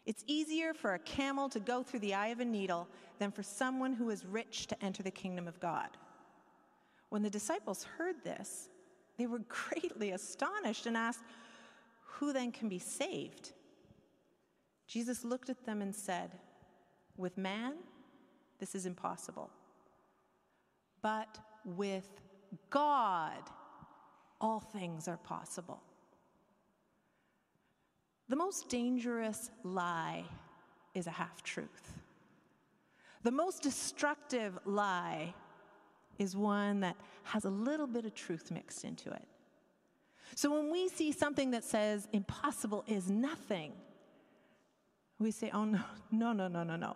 it's 0.06 0.24
easier 0.28 0.74
for 0.74 0.94
a 0.94 1.00
camel 1.00 1.50
to 1.50 1.60
go 1.60 1.84
through 1.84 2.00
the 2.00 2.14
eye 2.14 2.28
of 2.28 2.40
a 2.40 2.46
needle 2.46 2.88
than 3.20 3.32
for 3.32 3.44
someone 3.44 3.94
who 3.94 4.10
is 4.10 4.26
rich 4.26 4.68
to 4.68 4.84
enter 4.84 5.04
the 5.04 5.12
kingdom 5.12 5.48
of 5.48 5.60
God. 5.60 5.90
When 7.10 7.22
the 7.22 7.30
disciples 7.30 7.84
heard 7.84 8.24
this, 8.24 8.70
they 9.18 9.28
were 9.28 9.40
greatly 9.48 10.12
astonished 10.12 10.86
and 10.86 10.98
asked, 10.98 11.24
Who 12.02 12.34
then 12.34 12.52
can 12.52 12.70
be 12.70 12.80
saved? 12.80 13.52
Jesus 14.88 15.24
looked 15.24 15.50
at 15.50 15.66
them 15.66 15.82
and 15.82 15.96
said, 15.96 16.32
With 17.18 17.38
man, 17.38 17.74
this 18.60 18.76
is 18.76 18.86
impossible. 18.86 19.50
But 21.02 21.40
with 21.64 22.10
God, 22.70 23.42
all 24.40 24.60
things 24.60 25.08
are 25.08 25.18
possible. 25.18 25.82
The 28.28 28.36
most 28.36 28.70
dangerous 28.70 29.52
lie 29.64 30.26
is 30.94 31.08
a 31.08 31.12
half 31.12 31.44
truth. 31.44 32.00
The 33.26 33.32
most 33.32 33.64
destructive 33.64 34.60
lie 34.66 35.34
is 36.20 36.38
one 36.38 36.82
that 36.82 36.96
has 37.24 37.46
a 37.46 37.50
little 37.50 37.88
bit 37.88 38.06
of 38.06 38.14
truth 38.14 38.52
mixed 38.52 38.86
into 38.86 39.10
it. 39.10 39.28
So 40.36 40.54
when 40.54 40.72
we 40.72 40.90
see 40.90 41.12
something 41.12 41.50
that 41.50 41.64
says 41.64 42.08
impossible 42.14 42.84
is 42.86 43.10
nothing, 43.10 43.74
we 45.18 45.32
say, 45.32 45.50
oh, 45.56 45.66
no, 45.66 45.82
no, 46.12 46.34
no, 46.34 46.48
no, 46.48 46.62
no, 46.62 46.76
no. 46.76 46.96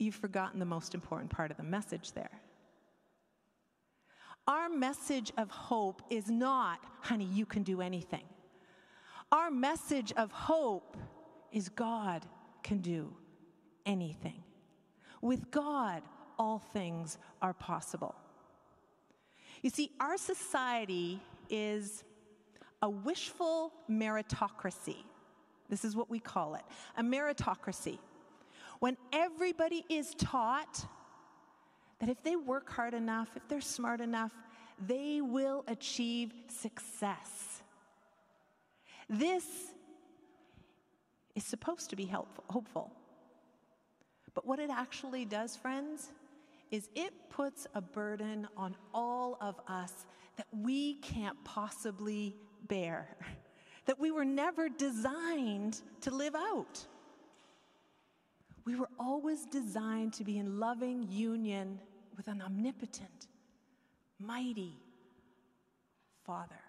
You've 0.00 0.16
forgotten 0.16 0.58
the 0.58 0.66
most 0.66 0.94
important 0.94 1.30
part 1.30 1.52
of 1.52 1.58
the 1.58 1.62
message 1.62 2.10
there. 2.10 2.40
Our 4.48 4.68
message 4.68 5.30
of 5.38 5.48
hope 5.48 6.02
is 6.10 6.28
not, 6.28 6.80
honey, 7.02 7.26
you 7.26 7.46
can 7.46 7.62
do 7.62 7.80
anything. 7.80 8.24
Our 9.30 9.52
message 9.52 10.12
of 10.16 10.32
hope 10.32 10.96
is 11.52 11.68
God 11.68 12.26
can 12.64 12.78
do 12.78 13.14
anything. 13.86 14.42
With 15.20 15.50
God, 15.50 16.02
all 16.38 16.58
things 16.72 17.18
are 17.42 17.52
possible. 17.52 18.14
You 19.62 19.70
see, 19.70 19.90
our 19.98 20.16
society 20.16 21.20
is 21.50 22.04
a 22.82 22.88
wishful 22.88 23.72
meritocracy. 23.90 25.04
This 25.68 25.84
is 25.84 25.96
what 25.96 26.08
we 26.08 26.20
call 26.20 26.54
it 26.54 26.62
a 26.96 27.02
meritocracy. 27.02 27.98
When 28.78 28.96
everybody 29.12 29.84
is 29.88 30.14
taught 30.14 30.86
that 31.98 32.08
if 32.08 32.22
they 32.22 32.36
work 32.36 32.70
hard 32.70 32.94
enough, 32.94 33.30
if 33.34 33.46
they're 33.48 33.60
smart 33.60 34.00
enough, 34.00 34.32
they 34.86 35.20
will 35.20 35.64
achieve 35.66 36.32
success. 36.46 37.62
This 39.08 39.44
is 41.34 41.44
supposed 41.44 41.90
to 41.90 41.96
be 41.96 42.04
helpful, 42.04 42.44
hopeful. 42.48 42.92
But 44.38 44.46
what 44.46 44.60
it 44.60 44.70
actually 44.70 45.24
does, 45.24 45.56
friends, 45.56 46.12
is 46.70 46.88
it 46.94 47.12
puts 47.28 47.66
a 47.74 47.80
burden 47.80 48.46
on 48.56 48.76
all 48.94 49.36
of 49.40 49.56
us 49.66 50.06
that 50.36 50.46
we 50.52 50.94
can't 50.94 51.36
possibly 51.42 52.36
bear. 52.68 53.16
that 53.86 53.98
we 53.98 54.12
were 54.12 54.24
never 54.24 54.68
designed 54.68 55.80
to 56.02 56.12
live 56.12 56.36
out. 56.36 56.86
We 58.64 58.76
were 58.76 58.88
always 58.96 59.44
designed 59.44 60.12
to 60.12 60.24
be 60.24 60.38
in 60.38 60.60
loving 60.60 61.08
union 61.10 61.80
with 62.16 62.28
an 62.28 62.40
omnipotent, 62.40 63.26
mighty 64.20 64.76
Father. 66.24 66.60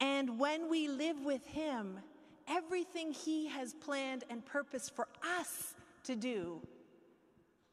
And 0.00 0.38
when 0.38 0.68
we 0.68 0.86
live 0.86 1.24
with 1.24 1.46
Him, 1.46 1.98
everything 2.46 3.10
He 3.10 3.48
has 3.48 3.72
planned 3.72 4.24
and 4.28 4.44
purposed 4.44 4.94
for 4.94 5.08
us 5.38 5.74
to 6.04 6.16
do, 6.16 6.60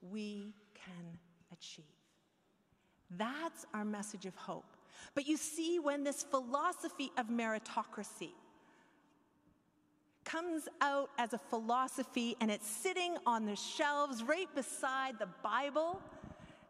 we 0.01 0.53
can 0.73 1.17
achieve. 1.51 1.85
That's 3.17 3.65
our 3.73 3.85
message 3.85 4.25
of 4.25 4.35
hope. 4.35 4.65
But 5.15 5.27
you 5.27 5.37
see, 5.37 5.79
when 5.79 6.03
this 6.03 6.23
philosophy 6.23 7.11
of 7.17 7.27
meritocracy 7.27 8.31
comes 10.23 10.67
out 10.81 11.09
as 11.17 11.33
a 11.33 11.37
philosophy 11.37 12.35
and 12.39 12.51
it's 12.51 12.67
sitting 12.67 13.17
on 13.25 13.45
the 13.45 13.55
shelves 13.55 14.23
right 14.23 14.47
beside 14.55 15.19
the 15.19 15.27
Bible, 15.43 15.99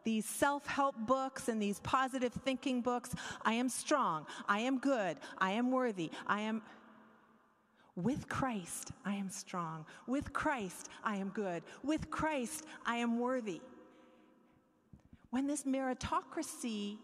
these 0.04 0.24
self 0.24 0.66
help 0.66 0.96
books 1.06 1.48
and 1.48 1.62
these 1.62 1.78
positive 1.80 2.32
thinking 2.44 2.80
books. 2.80 3.10
I 3.44 3.54
am 3.54 3.68
strong. 3.68 4.26
I 4.48 4.60
am 4.60 4.78
good. 4.78 5.18
I 5.38 5.52
am 5.52 5.70
worthy. 5.70 6.10
I 6.26 6.40
am. 6.40 6.62
With 7.94 8.28
Christ, 8.28 8.92
I 9.04 9.14
am 9.14 9.28
strong. 9.28 9.84
With 10.06 10.32
Christ, 10.32 10.88
I 11.04 11.16
am 11.16 11.28
good. 11.28 11.62
With 11.82 12.10
Christ, 12.10 12.64
I 12.86 12.96
am 12.96 13.18
worthy. 13.18 13.60
When 15.30 15.46
this 15.46 15.64
meritocracy 15.64 16.96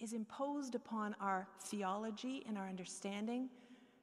is 0.00 0.14
imposed 0.14 0.74
upon 0.74 1.14
our 1.20 1.46
theology 1.60 2.44
and 2.48 2.56
our 2.56 2.68
understanding, 2.68 3.50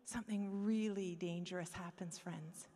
something 0.05 0.63
really 0.63 1.15
dangerous 1.15 1.71
happens, 1.73 2.17
friends. 2.17 2.67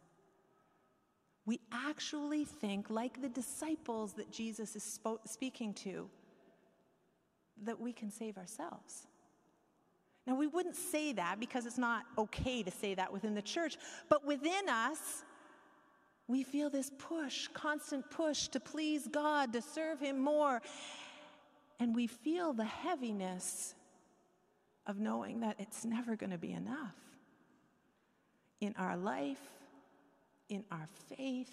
We 1.46 1.60
actually 1.72 2.46
think, 2.46 2.90
like 2.90 3.22
the 3.22 3.30
disciples 3.30 4.14
that 4.14 4.32
Jesus 4.32 4.76
is 4.76 5.00
spo- 5.00 5.20
speaking 5.28 5.74
to, 5.76 6.10
that 7.64 7.80
we 7.80 7.94
can 7.94 8.10
save 8.10 8.38
ourselves. 8.38 9.08
Now, 10.26 10.36
we 10.36 10.48
wouldn't 10.48 10.76
say 10.76 11.12
that 11.14 11.40
because 11.40 11.66
it's 11.66 11.78
not 11.78 12.06
okay 12.18 12.64
to 12.64 12.72
say 12.72 12.94
that 12.94 13.12
within 13.12 13.36
the 13.36 13.42
church, 13.42 13.78
but 14.10 14.26
within 14.26 14.70
us, 14.70 15.24
we 16.28 16.44
feel 16.44 16.70
this 16.70 16.92
push, 16.98 17.50
constant 17.54 18.10
push 18.10 18.48
to 18.50 18.60
please 18.60 19.08
God, 19.08 19.52
to 19.54 19.62
serve 19.62 20.00
Him 20.00 20.20
more. 20.20 20.62
And 21.80 21.94
we 21.94 22.08
feel 22.08 22.54
the 22.54 22.64
heaviness 22.64 23.76
of 24.88 24.98
knowing 24.98 25.42
that 25.42 25.56
it's 25.60 25.84
never 25.84 26.16
going 26.16 26.32
to 26.32 26.38
be 26.38 26.54
enough 26.54 26.96
in 28.62 28.74
our 28.78 28.96
life, 28.96 29.42
in 30.48 30.64
our 30.72 30.88
faith. 31.10 31.52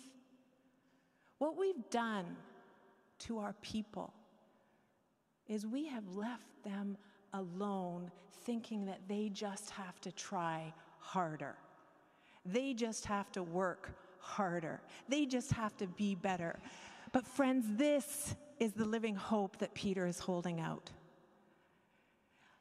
What 1.39 1.57
we've 1.57 1.91
done 1.91 2.37
to 3.21 3.39
our 3.39 3.55
people 3.63 4.13
is 5.49 5.67
we 5.67 5.87
have 5.87 6.05
left 6.15 6.47
them 6.65 6.97
alone 7.33 8.11
thinking 8.45 8.87
that 8.87 9.01
they 9.09 9.29
just 9.29 9.71
have 9.71 10.01
to 10.01 10.13
try 10.13 10.73
harder. 10.99 11.57
They 12.45 12.75
just 12.75 13.05
have 13.07 13.31
to 13.33 13.43
work 13.43 13.91
harder. 14.19 14.81
They 15.09 15.27
just 15.27 15.53
have 15.53 15.77
to 15.79 15.87
be 15.87 16.15
better. 16.15 16.59
But, 17.13 17.27
friends, 17.27 17.67
this 17.71 18.35
is 18.59 18.73
the 18.73 18.85
living 18.85 19.15
hope 19.15 19.59
that 19.59 19.75
Peter 19.75 20.07
is 20.07 20.19
holding 20.19 20.61
out. 20.61 20.91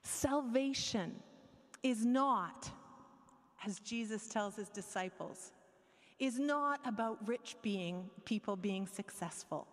Salvation 0.04 1.14
is 1.84 2.06
not, 2.06 2.70
as 3.66 3.80
Jesus 3.80 4.28
tells 4.28 4.56
his 4.56 4.70
disciples, 4.70 5.52
is 6.20 6.40
not 6.40 6.80
about 6.86 7.26
rich 7.28 7.56
being 7.62 8.10
people 8.26 8.56
being 8.56 8.88
successful. 8.88 9.68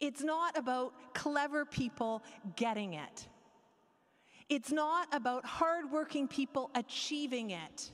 It's 0.00 0.22
not 0.22 0.56
about 0.56 0.92
clever 1.14 1.64
people 1.64 2.22
getting 2.54 2.94
it. 2.94 3.26
It's 4.48 4.72
not 4.72 5.08
about 5.12 5.44
hardworking 5.44 6.26
people 6.26 6.70
achieving 6.74 7.50
it. 7.50 7.92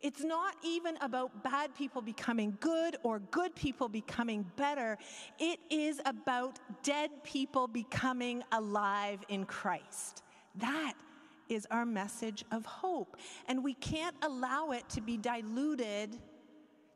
It's 0.00 0.22
not 0.22 0.54
even 0.62 0.96
about 1.00 1.42
bad 1.42 1.74
people 1.74 2.00
becoming 2.00 2.56
good 2.60 2.96
or 3.02 3.18
good 3.18 3.54
people 3.54 3.88
becoming 3.88 4.44
better. 4.56 4.98
It 5.38 5.58
is 5.70 6.00
about 6.06 6.58
dead 6.82 7.10
people 7.24 7.66
becoming 7.66 8.42
alive 8.52 9.20
in 9.28 9.44
Christ. 9.46 10.22
That 10.56 10.94
is 11.48 11.66
our 11.70 11.86
message 11.86 12.44
of 12.52 12.64
hope. 12.64 13.16
And 13.48 13.62
we 13.62 13.74
can't 13.74 14.16
allow 14.22 14.70
it 14.70 14.88
to 14.90 15.00
be 15.00 15.16
diluted 15.16 16.16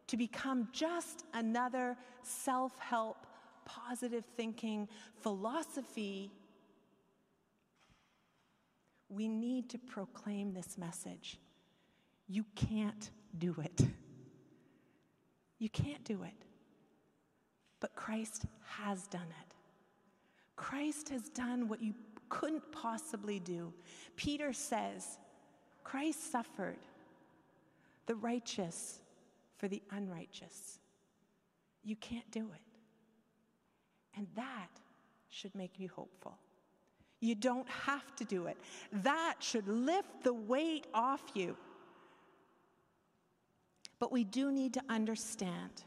to 0.06 0.16
become 0.16 0.68
just 0.72 1.24
another 1.34 1.96
self 2.22 2.78
help, 2.78 3.26
positive 3.64 4.24
thinking 4.36 4.88
philosophy 5.20 6.30
we 9.10 9.28
need 9.28 9.68
to 9.70 9.78
proclaim 9.78 10.54
this 10.54 10.78
message. 10.78 11.38
You 12.28 12.44
can't 12.54 13.10
do 13.36 13.54
it. 13.62 13.80
You 15.58 15.68
can't 15.68 16.02
do 16.04 16.22
it. 16.22 16.46
But 17.80 17.94
Christ 17.96 18.44
has 18.78 19.06
done 19.08 19.22
it. 19.22 19.54
Christ 20.56 21.08
has 21.08 21.28
done 21.30 21.68
what 21.68 21.82
you 21.82 21.94
couldn't 22.28 22.70
possibly 22.70 23.40
do. 23.40 23.72
Peter 24.16 24.52
says, 24.52 25.18
Christ 25.82 26.30
suffered 26.30 26.78
the 28.06 28.14
righteous 28.14 29.00
for 29.56 29.66
the 29.66 29.82
unrighteous. 29.90 30.78
You 31.82 31.96
can't 31.96 32.30
do 32.30 32.40
it. 32.54 32.60
And 34.16 34.26
that 34.36 34.68
should 35.28 35.54
make 35.54 35.78
you 35.78 35.88
hopeful. 35.88 36.38
You 37.20 37.34
don't 37.34 37.68
have 37.68 38.16
to 38.16 38.24
do 38.24 38.46
it. 38.46 38.56
That 38.92 39.36
should 39.40 39.68
lift 39.68 40.24
the 40.24 40.32
weight 40.32 40.86
off 40.94 41.22
you. 41.34 41.56
But 43.98 44.10
we 44.10 44.24
do 44.24 44.50
need 44.50 44.74
to 44.74 44.82
understand, 44.88 45.84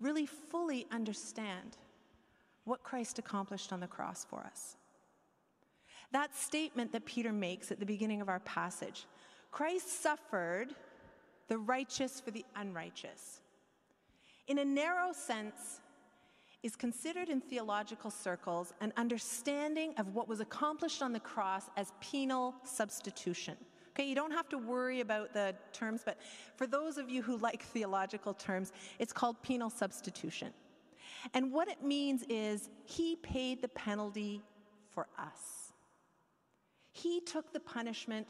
really 0.00 0.24
fully 0.24 0.86
understand, 0.90 1.76
what 2.64 2.82
Christ 2.82 3.18
accomplished 3.18 3.72
on 3.72 3.80
the 3.80 3.86
cross 3.86 4.26
for 4.28 4.40
us. 4.40 4.76
That 6.12 6.34
statement 6.34 6.92
that 6.92 7.04
Peter 7.04 7.32
makes 7.32 7.70
at 7.70 7.78
the 7.78 7.86
beginning 7.86 8.20
of 8.20 8.28
our 8.28 8.40
passage 8.40 9.06
Christ 9.52 10.02
suffered 10.02 10.74
the 11.48 11.56
righteous 11.56 12.20
for 12.20 12.30
the 12.30 12.44
unrighteous. 12.56 13.40
In 14.48 14.58
a 14.58 14.64
narrow 14.64 15.12
sense, 15.12 15.80
is 16.62 16.76
considered 16.76 17.28
in 17.28 17.40
theological 17.40 18.10
circles 18.10 18.72
an 18.80 18.92
understanding 18.96 19.94
of 19.98 20.14
what 20.14 20.28
was 20.28 20.40
accomplished 20.40 21.02
on 21.02 21.12
the 21.12 21.20
cross 21.20 21.64
as 21.76 21.92
penal 22.00 22.54
substitution. 22.64 23.56
Okay, 23.90 24.06
you 24.06 24.14
don't 24.14 24.32
have 24.32 24.48
to 24.50 24.58
worry 24.58 25.00
about 25.00 25.32
the 25.32 25.54
terms, 25.72 26.02
but 26.04 26.18
for 26.56 26.66
those 26.66 26.98
of 26.98 27.08
you 27.08 27.22
who 27.22 27.38
like 27.38 27.62
theological 27.74 28.34
terms, 28.34 28.72
it's 28.98 29.12
called 29.12 29.40
penal 29.42 29.70
substitution. 29.70 30.52
And 31.34 31.52
what 31.52 31.68
it 31.68 31.82
means 31.82 32.24
is 32.28 32.68
he 32.84 33.16
paid 33.16 33.62
the 33.62 33.68
penalty 33.68 34.42
for 34.90 35.06
us. 35.18 35.72
He 36.92 37.20
took 37.20 37.52
the 37.52 37.60
punishment 37.60 38.26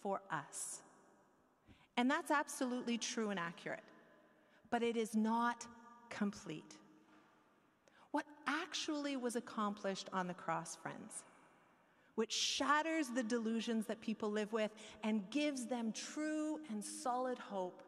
for 0.00 0.20
us. 0.30 0.82
And 1.96 2.10
that's 2.10 2.30
absolutely 2.30 2.98
true 2.98 3.30
and 3.30 3.40
accurate. 3.40 3.82
But 4.70 4.82
it 4.82 4.96
is 4.96 5.14
not 5.14 5.66
complete 6.10 6.76
actually 8.46 9.16
was 9.16 9.36
accomplished 9.36 10.08
on 10.12 10.26
the 10.26 10.34
cross, 10.34 10.76
friends, 10.76 11.24
which 12.14 12.32
shatters 12.32 13.08
the 13.08 13.22
delusions 13.22 13.86
that 13.86 14.00
people 14.00 14.30
live 14.30 14.52
with 14.52 14.70
and 15.02 15.28
gives 15.30 15.66
them 15.66 15.92
true 15.92 16.60
and 16.70 16.84
solid 16.84 17.38
hope, 17.38 17.82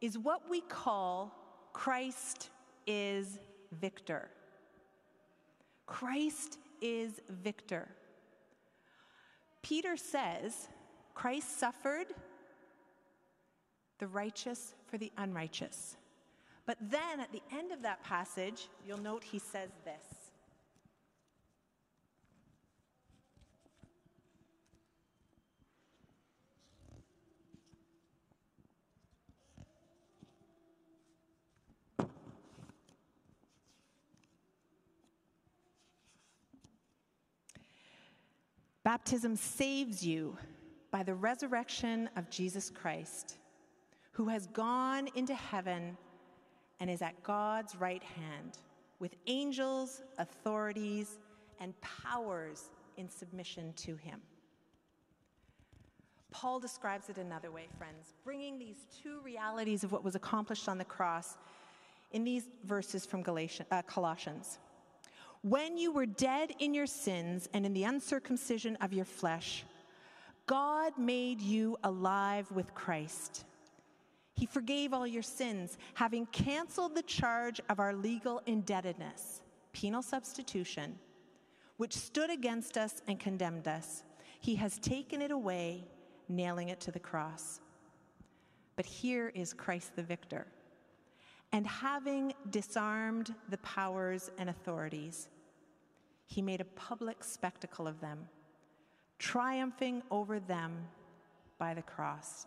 is 0.00 0.18
what 0.18 0.48
we 0.50 0.60
call 0.62 1.32
Christ 1.72 2.50
is 2.86 3.38
victor. 3.80 4.28
Christ 5.86 6.58
is 6.80 7.20
victor. 7.28 7.88
Peter 9.62 9.96
says 9.96 10.68
Christ 11.14 11.58
suffered 11.58 12.06
the 13.98 14.06
righteous 14.06 14.74
for 14.86 14.98
the 14.98 15.10
unrighteous. 15.16 15.96
But 16.66 16.78
then 16.80 17.20
at 17.20 17.30
the 17.30 17.42
end 17.56 17.70
of 17.70 17.82
that 17.82 18.02
passage, 18.02 18.68
you'll 18.84 18.98
note 18.98 19.22
he 19.22 19.38
says 19.38 19.70
this. 19.84 20.26
Baptism 38.82 39.34
saves 39.34 40.04
you 40.06 40.36
by 40.92 41.02
the 41.02 41.14
resurrection 41.14 42.08
of 42.16 42.30
Jesus 42.30 42.70
Christ, 42.70 43.36
who 44.12 44.28
has 44.28 44.46
gone 44.46 45.08
into 45.16 45.34
heaven 45.34 45.96
and 46.80 46.90
is 46.90 47.02
at 47.02 47.22
God's 47.22 47.76
right 47.76 48.02
hand, 48.02 48.58
with 48.98 49.14
angels, 49.26 50.02
authorities, 50.18 51.18
and 51.60 51.74
powers 51.80 52.70
in 52.96 53.08
submission 53.08 53.72
to 53.76 53.96
him. 53.96 54.20
Paul 56.30 56.60
describes 56.60 57.08
it 57.08 57.16
another 57.16 57.50
way, 57.50 57.66
friends, 57.78 58.14
bringing 58.24 58.58
these 58.58 58.86
two 59.02 59.20
realities 59.24 59.84
of 59.84 59.92
what 59.92 60.04
was 60.04 60.14
accomplished 60.14 60.68
on 60.68 60.76
the 60.76 60.84
cross 60.84 61.38
in 62.12 62.24
these 62.24 62.48
verses 62.64 63.06
from 63.06 63.22
Galatians, 63.22 63.68
uh, 63.70 63.82
Colossians. 63.82 64.58
When 65.42 65.78
you 65.78 65.92
were 65.92 66.06
dead 66.06 66.50
in 66.58 66.74
your 66.74 66.86
sins 66.86 67.48
and 67.54 67.64
in 67.64 67.72
the 67.72 67.84
uncircumcision 67.84 68.76
of 68.80 68.92
your 68.92 69.04
flesh, 69.04 69.64
God 70.46 70.92
made 70.98 71.40
you 71.40 71.76
alive 71.84 72.50
with 72.52 72.74
Christ. 72.74 73.44
He 74.36 74.44
forgave 74.44 74.92
all 74.92 75.06
your 75.06 75.22
sins, 75.22 75.78
having 75.94 76.26
canceled 76.26 76.94
the 76.94 77.02
charge 77.02 77.60
of 77.70 77.80
our 77.80 77.94
legal 77.94 78.42
indebtedness, 78.46 79.40
penal 79.72 80.02
substitution, 80.02 80.98
which 81.78 81.94
stood 81.94 82.30
against 82.30 82.76
us 82.76 83.02
and 83.08 83.18
condemned 83.18 83.66
us. 83.66 84.04
He 84.40 84.54
has 84.56 84.78
taken 84.78 85.22
it 85.22 85.30
away, 85.30 85.84
nailing 86.28 86.68
it 86.68 86.80
to 86.80 86.92
the 86.92 86.98
cross. 86.98 87.60
But 88.76 88.84
here 88.84 89.32
is 89.34 89.54
Christ 89.54 89.96
the 89.96 90.02
victor. 90.02 90.46
And 91.52 91.66
having 91.66 92.34
disarmed 92.50 93.34
the 93.48 93.58
powers 93.58 94.30
and 94.36 94.50
authorities, 94.50 95.28
he 96.26 96.42
made 96.42 96.60
a 96.60 96.64
public 96.64 97.24
spectacle 97.24 97.88
of 97.88 98.00
them, 98.00 98.28
triumphing 99.18 100.02
over 100.10 100.40
them 100.40 100.88
by 101.58 101.72
the 101.72 101.82
cross. 101.82 102.46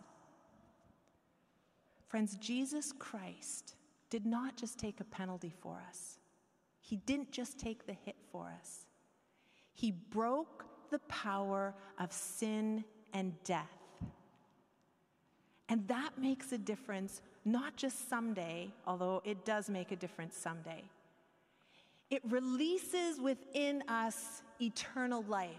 Friends, 2.10 2.34
Jesus 2.40 2.92
Christ 2.98 3.76
did 4.10 4.26
not 4.26 4.56
just 4.56 4.80
take 4.80 4.98
a 4.98 5.04
penalty 5.04 5.52
for 5.60 5.80
us, 5.88 6.18
He 6.80 6.96
didn't 6.96 7.30
just 7.30 7.58
take 7.58 7.86
the 7.86 7.92
hit 8.04 8.16
for 8.32 8.52
us. 8.60 8.84
He 9.72 9.92
broke 9.92 10.66
the 10.90 10.98
power 11.00 11.72
of 12.00 12.12
sin 12.12 12.84
and 13.14 13.32
death. 13.44 13.70
And 15.68 15.86
that 15.86 16.18
makes 16.18 16.50
a 16.50 16.58
difference, 16.58 17.22
not 17.44 17.76
just 17.76 18.08
someday, 18.08 18.72
although 18.88 19.22
it 19.24 19.44
does 19.44 19.70
make 19.70 19.92
a 19.92 19.96
difference 19.96 20.36
someday. 20.36 20.82
It 22.10 22.22
releases 22.28 23.20
within 23.20 23.84
us 23.86 24.42
eternal 24.60 25.22
life 25.28 25.50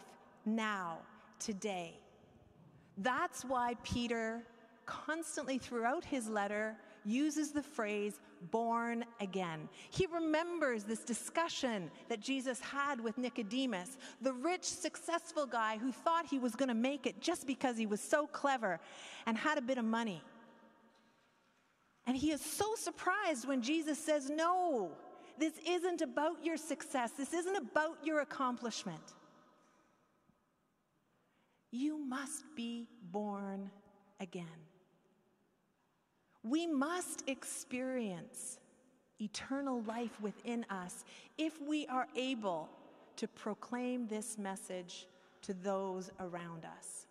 now, 0.46 0.98
today. 1.40 1.94
That's 2.98 3.46
why 3.46 3.76
Peter 3.84 4.44
constantly 4.92 5.58
throughout 5.58 6.04
his 6.04 6.28
letter 6.28 6.76
uses 7.06 7.52
the 7.52 7.64
phrase 7.64 8.20
born 8.52 9.06
again. 9.20 9.70
He 9.90 10.06
remembers 10.08 10.84
this 10.84 11.00
discussion 11.00 11.90
that 12.10 12.20
Jesus 12.20 12.60
had 12.60 13.00
with 13.00 13.18
Nicodemus, 13.18 13.98
the 14.22 14.34
rich, 14.34 14.66
successful 14.66 15.46
guy 15.46 15.78
who 15.78 15.92
thought 15.92 16.26
he 16.26 16.40
was 16.40 16.56
going 16.56 16.70
to 16.70 16.76
make 16.76 17.08
it 17.08 17.22
just 17.22 17.48
because 17.48 17.78
he 17.78 17.86
was 17.86 18.02
so 18.02 18.28
clever 18.28 18.80
and 19.26 19.38
had 19.38 19.58
a 19.58 19.62
bit 19.62 19.78
of 19.78 19.86
money. 19.86 20.22
And 22.06 22.18
he 22.18 22.32
is 22.32 22.42
so 22.42 22.76
surprised 22.76 23.48
when 23.48 23.62
Jesus 23.62 23.98
says, 23.98 24.30
No, 24.30 24.92
this 25.40 25.54
isn't 25.66 26.02
about 26.02 26.44
your 26.44 26.58
success, 26.58 27.12
this 27.12 27.34
isn't 27.34 27.56
about 27.56 27.98
your 28.04 28.22
accomplishment. 28.22 29.14
You 31.72 31.98
must 31.98 32.44
be 32.56 32.90
born 33.12 33.72
again. 34.20 34.71
We 36.44 36.68
must 36.68 37.24
experience 37.28 38.60
eternal 39.20 39.84
life 39.84 40.20
within 40.22 40.66
us 40.70 41.06
if 41.38 41.62
we 41.62 41.86
are 41.88 42.08
able 42.16 42.70
to 43.18 43.28
proclaim 43.28 44.08
this 44.08 44.38
message 44.38 45.08
to 45.44 45.54
those 45.54 46.10
around 46.20 46.66
us. 46.66 47.06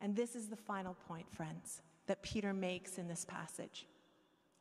And 0.00 0.14
this 0.14 0.36
is 0.36 0.48
the 0.48 0.56
final 0.56 0.94
point, 1.08 1.26
friends, 1.32 1.82
that 2.06 2.22
Peter 2.22 2.52
makes 2.52 2.98
in 2.98 3.08
this 3.08 3.24
passage 3.24 3.86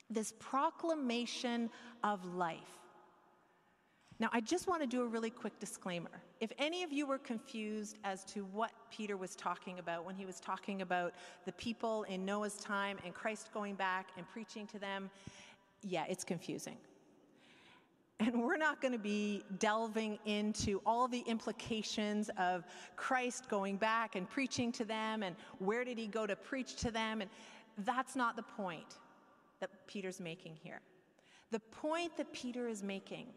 this 0.09 0.33
proclamation 0.39 1.69
of 2.03 2.23
life. 2.25 2.86
Now, 4.19 4.29
I 4.33 4.41
just 4.41 4.67
want 4.67 4.81
to 4.81 4.87
do 4.87 5.03
a 5.03 5.07
really 5.07 5.29
quick 5.29 5.59
disclaimer. 5.59 6.09
If 6.39 6.51
any 6.57 6.81
of 6.81 6.91
you 6.91 7.05
were 7.05 7.19
confused 7.19 7.99
as 8.03 8.23
to 8.25 8.45
what 8.45 8.71
Peter 8.89 9.15
was 9.15 9.35
talking 9.35 9.77
about 9.77 10.05
when 10.05 10.15
he 10.15 10.25
was 10.25 10.39
talking 10.39 10.81
about 10.81 11.13
the 11.45 11.51
people 11.53 12.03
in 12.03 12.25
Noah's 12.25 12.55
time 12.57 12.97
and 13.05 13.13
Christ 13.13 13.49
going 13.53 13.75
back 13.75 14.09
and 14.17 14.27
preaching 14.27 14.65
to 14.67 14.79
them, 14.79 15.11
yeah, 15.83 16.05
it's 16.09 16.23
confusing. 16.23 16.77
And 18.19 18.41
we're 18.41 18.57
not 18.57 18.81
going 18.81 18.93
to 18.93 18.99
be 18.99 19.43
delving 19.59 20.17
into 20.25 20.81
all 20.83 21.07
the 21.07 21.19
implications 21.27 22.31
of 22.39 22.65
Christ 22.95 23.47
going 23.47 23.77
back 23.77 24.15
and 24.15 24.27
preaching 24.27 24.71
to 24.71 24.85
them 24.85 25.21
and 25.21 25.35
where 25.59 25.85
did 25.85 25.99
he 25.99 26.07
go 26.07 26.25
to 26.25 26.35
preach 26.35 26.75
to 26.77 26.89
them. 26.89 27.21
And 27.21 27.29
that's 27.85 28.15
not 28.15 28.35
the 28.35 28.41
point 28.41 28.95
that 29.59 29.69
Peter's 29.85 30.19
making 30.19 30.55
here. 30.63 30.81
The 31.51 31.59
point 31.59 32.17
that 32.17 32.33
Peter 32.33 32.67
is 32.67 32.81
making 32.81 33.27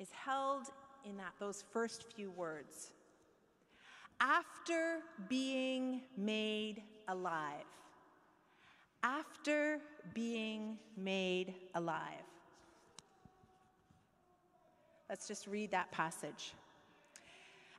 is 0.00 0.08
held 0.10 0.64
in 1.04 1.16
that, 1.18 1.34
those 1.38 1.62
first 1.72 2.10
few 2.14 2.30
words. 2.30 2.90
After 4.20 5.00
being 5.28 6.02
made 6.16 6.82
alive. 7.08 7.64
After 9.02 9.78
being 10.14 10.78
made 10.96 11.54
alive. 11.74 12.24
Let's 15.08 15.28
just 15.28 15.46
read 15.46 15.70
that 15.72 15.90
passage. 15.92 16.54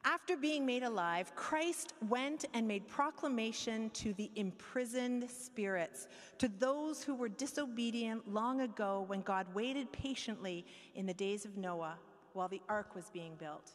After 0.03 0.35
being 0.35 0.65
made 0.65 0.81
alive, 0.81 1.35
Christ 1.35 1.93
went 2.09 2.45
and 2.55 2.67
made 2.67 2.87
proclamation 2.87 3.91
to 3.91 4.13
the 4.13 4.31
imprisoned 4.35 5.29
spirits, 5.29 6.07
to 6.39 6.47
those 6.47 7.03
who 7.03 7.13
were 7.13 7.29
disobedient 7.29 8.27
long 8.31 8.61
ago 8.61 9.05
when 9.07 9.21
God 9.21 9.45
waited 9.53 9.91
patiently 9.91 10.65
in 10.95 11.05
the 11.05 11.13
days 11.13 11.45
of 11.45 11.55
Noah 11.55 11.97
while 12.33 12.47
the 12.47 12.61
ark 12.69 12.95
was 12.95 13.09
being 13.11 13.35
built. 13.35 13.71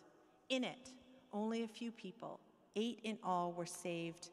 In 0.49 0.65
it, 0.65 0.91
only 1.33 1.63
a 1.63 1.69
few 1.69 1.91
people, 1.91 2.41
eight 2.77 3.01
in 3.05 3.19
all, 3.23 3.53
were 3.53 3.67
saved 3.67 4.31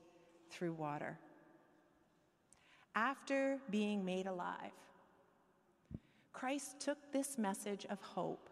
through 0.49 0.73
water. 0.73 1.17
After 2.95 3.57
being 3.69 4.05
made 4.05 4.27
alive, 4.27 4.71
Christ 6.31 6.79
took 6.79 6.97
this 7.11 7.37
message 7.37 7.85
of 7.89 7.99
hope 8.01 8.49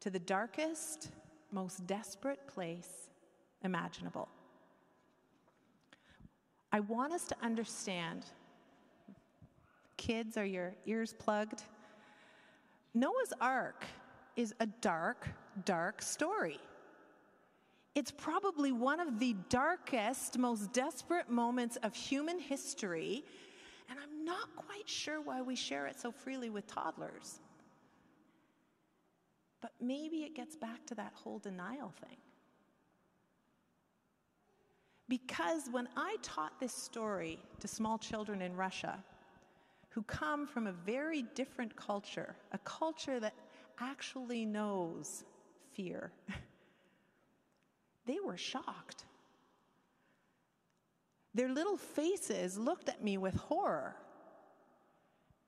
to 0.00 0.10
the 0.10 0.18
darkest, 0.18 1.10
most 1.50 1.86
desperate 1.86 2.46
place 2.46 3.10
imaginable. 3.62 4.28
I 6.72 6.80
want 6.80 7.12
us 7.12 7.24
to 7.28 7.36
understand 7.42 8.26
kids, 9.96 10.36
are 10.36 10.44
your 10.44 10.74
ears 10.84 11.14
plugged? 11.18 11.62
Noah's 12.94 13.32
Ark 13.40 13.84
is 14.36 14.54
a 14.60 14.66
dark, 14.66 15.28
dark 15.64 16.02
story. 16.02 16.60
It's 17.94 18.10
probably 18.10 18.72
one 18.72 19.00
of 19.00 19.18
the 19.18 19.34
darkest, 19.48 20.38
most 20.38 20.72
desperate 20.72 21.30
moments 21.30 21.76
of 21.82 21.94
human 21.94 22.38
history, 22.38 23.24
and 23.88 23.98
I'm 23.98 24.24
not 24.24 24.54
quite 24.54 24.88
sure 24.88 25.20
why 25.22 25.40
we 25.40 25.56
share 25.56 25.86
it 25.86 25.98
so 25.98 26.12
freely 26.12 26.50
with 26.50 26.66
toddlers. 26.66 27.40
But 29.62 29.72
maybe 29.80 30.18
it 30.18 30.34
gets 30.34 30.56
back 30.56 30.84
to 30.86 30.94
that 30.96 31.12
whole 31.14 31.38
denial 31.38 31.92
thing. 32.06 32.18
Because 35.08 35.68
when 35.70 35.88
I 35.96 36.16
taught 36.22 36.58
this 36.60 36.74
story 36.74 37.38
to 37.60 37.68
small 37.68 37.96
children 37.96 38.42
in 38.42 38.54
Russia, 38.56 39.02
who 39.90 40.02
come 40.02 40.46
from 40.46 40.66
a 40.66 40.72
very 40.72 41.22
different 41.34 41.74
culture, 41.74 42.36
a 42.52 42.58
culture 42.58 43.18
that 43.20 43.32
actually 43.80 44.44
knows 44.44 45.24
fear. 45.72 46.10
they 48.06 48.18
were 48.24 48.36
shocked. 48.36 49.04
Their 51.34 51.50
little 51.50 51.76
faces 51.76 52.56
looked 52.56 52.88
at 52.88 53.04
me 53.04 53.18
with 53.18 53.34
horror. 53.34 53.94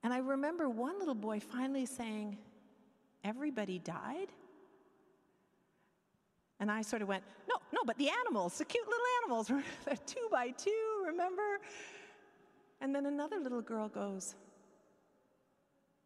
And 0.02 0.12
I 0.12 0.18
remember 0.18 0.68
one 0.68 0.98
little 0.98 1.14
boy 1.14 1.40
finally 1.40 1.86
saying, 1.86 2.38
Everybody 3.24 3.78
died? 3.78 4.28
And 6.60 6.70
I 6.70 6.82
sort 6.82 7.02
of 7.02 7.08
went, 7.08 7.24
No, 7.48 7.56
no, 7.72 7.80
but 7.84 7.96
the 7.98 8.10
animals, 8.10 8.58
the 8.58 8.64
cute 8.64 8.86
little 8.86 9.06
animals, 9.22 9.48
they're 9.84 9.96
two 10.06 10.28
by 10.30 10.50
two, 10.50 11.04
remember? 11.06 11.60
And 12.80 12.94
then 12.94 13.06
another 13.06 13.38
little 13.40 13.62
girl 13.62 13.88
goes, 13.88 14.34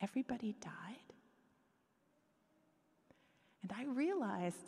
Everybody 0.00 0.54
died? 0.60 1.11
And 3.62 3.72
I 3.76 3.84
realized 3.84 4.66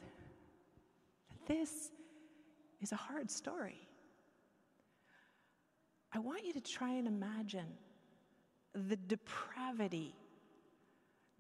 that 1.29 1.47
this 1.47 1.91
is 2.81 2.93
a 2.93 2.97
hard 2.97 3.31
story. 3.31 3.89
I 6.13 6.21
want 6.21 6.45
you 6.45 6.53
to 6.53 6.61
try 6.61 6.93
and 6.93 7.09
imagine 7.09 7.67
the 8.75 8.97
depravity 8.97 10.15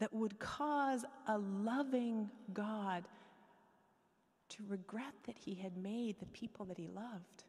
that 0.00 0.12
would 0.12 0.38
cause 0.38 1.04
a 1.28 1.38
loving 1.38 2.28
God 2.52 3.04
to 4.50 4.64
regret 4.68 5.14
that 5.26 5.36
he 5.38 5.54
had 5.54 5.76
made 5.76 6.18
the 6.18 6.26
people 6.26 6.66
that 6.66 6.78
he 6.78 6.88
loved. 6.88 7.44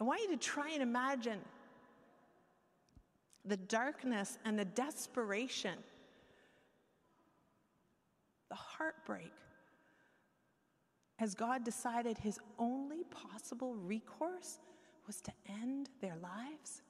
I 0.00 0.04
want 0.04 0.20
you 0.22 0.30
to 0.30 0.36
try 0.36 0.70
and 0.70 0.82
imagine 0.82 1.38
the 3.44 3.56
darkness 3.56 4.38
and 4.44 4.58
the 4.58 4.64
desperation 4.64 5.78
the 8.52 8.56
heartbreak, 8.56 9.32
as 11.18 11.34
God 11.34 11.64
decided 11.64 12.18
his 12.18 12.38
only 12.58 13.02
possible 13.04 13.74
recourse 13.74 14.58
was 15.06 15.22
to 15.22 15.32
end 15.62 15.88
their 16.02 16.16
lives? 16.22 16.82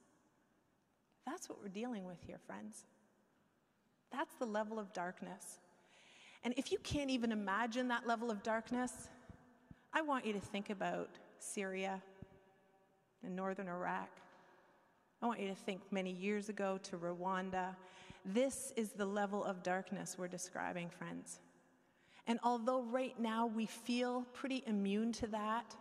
That's 1.24 1.48
what 1.48 1.62
we're 1.62 1.68
dealing 1.68 2.04
with 2.04 2.20
here, 2.26 2.40
friends. 2.48 2.84
That's 4.10 4.34
the 4.40 4.44
level 4.44 4.80
of 4.80 4.92
darkness. 4.92 5.60
And 6.42 6.52
if 6.56 6.72
you 6.72 6.78
can't 6.78 7.10
even 7.10 7.30
imagine 7.30 7.86
that 7.88 8.08
level 8.08 8.28
of 8.28 8.42
darkness, 8.42 9.08
I 9.92 10.02
want 10.02 10.26
you 10.26 10.32
to 10.32 10.40
think 10.40 10.70
about 10.70 11.10
Syria 11.38 12.02
and 13.22 13.36
northern 13.36 13.68
Iraq. 13.68 14.10
I 15.22 15.26
want 15.26 15.38
you 15.38 15.46
to 15.46 15.54
think 15.54 15.80
many 15.92 16.10
years 16.10 16.48
ago 16.48 16.80
to 16.82 16.96
Rwanda. 16.96 17.76
This 18.24 18.72
is 18.74 18.90
the 18.90 19.06
level 19.06 19.44
of 19.44 19.62
darkness 19.62 20.16
we're 20.18 20.26
describing, 20.26 20.90
friends. 20.90 21.38
And 22.26 22.38
although 22.42 22.82
right 22.82 23.18
now 23.18 23.46
we 23.46 23.66
feel 23.66 24.24
pretty 24.32 24.62
immune 24.66 25.12
to 25.12 25.26
that, 25.28 25.74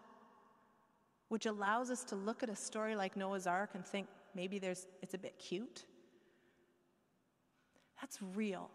which 1.30 1.46
allows 1.46 1.90
us 1.92 2.04
to 2.06 2.16
look 2.16 2.44
at 2.44 2.50
a 2.50 2.56
story 2.56 2.96
like 2.96 3.16
Noah's 3.16 3.48
Ark 3.48 3.72
and 3.74 3.86
think 3.86 4.08
maybe 4.36 4.60
there's, 4.60 4.88
it's 5.02 5.14
a 5.14 5.18
bit 5.18 5.38
cute, 5.38 5.86
that's 8.00 8.20
real. 8.36 8.70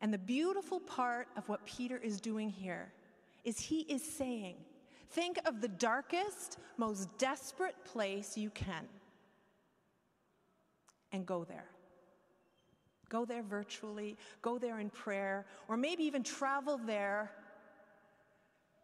And 0.00 0.12
the 0.12 0.18
beautiful 0.18 0.80
part 0.80 1.28
of 1.36 1.48
what 1.48 1.64
Peter 1.64 1.96
is 1.96 2.20
doing 2.20 2.50
here 2.50 2.92
is 3.44 3.58
he 3.58 3.80
is 3.82 4.02
saying, 4.02 4.56
think 5.10 5.38
of 5.46 5.60
the 5.60 5.68
darkest, 5.68 6.58
most 6.76 7.08
desperate 7.16 7.76
place 7.84 8.36
you 8.36 8.50
can 8.50 8.86
and 11.12 11.24
go 11.24 11.44
there. 11.44 11.70
Go 13.14 13.24
there 13.24 13.44
virtually, 13.44 14.16
go 14.42 14.58
there 14.58 14.80
in 14.80 14.90
prayer, 14.90 15.46
or 15.68 15.76
maybe 15.76 16.02
even 16.02 16.24
travel 16.24 16.80
there. 16.84 17.30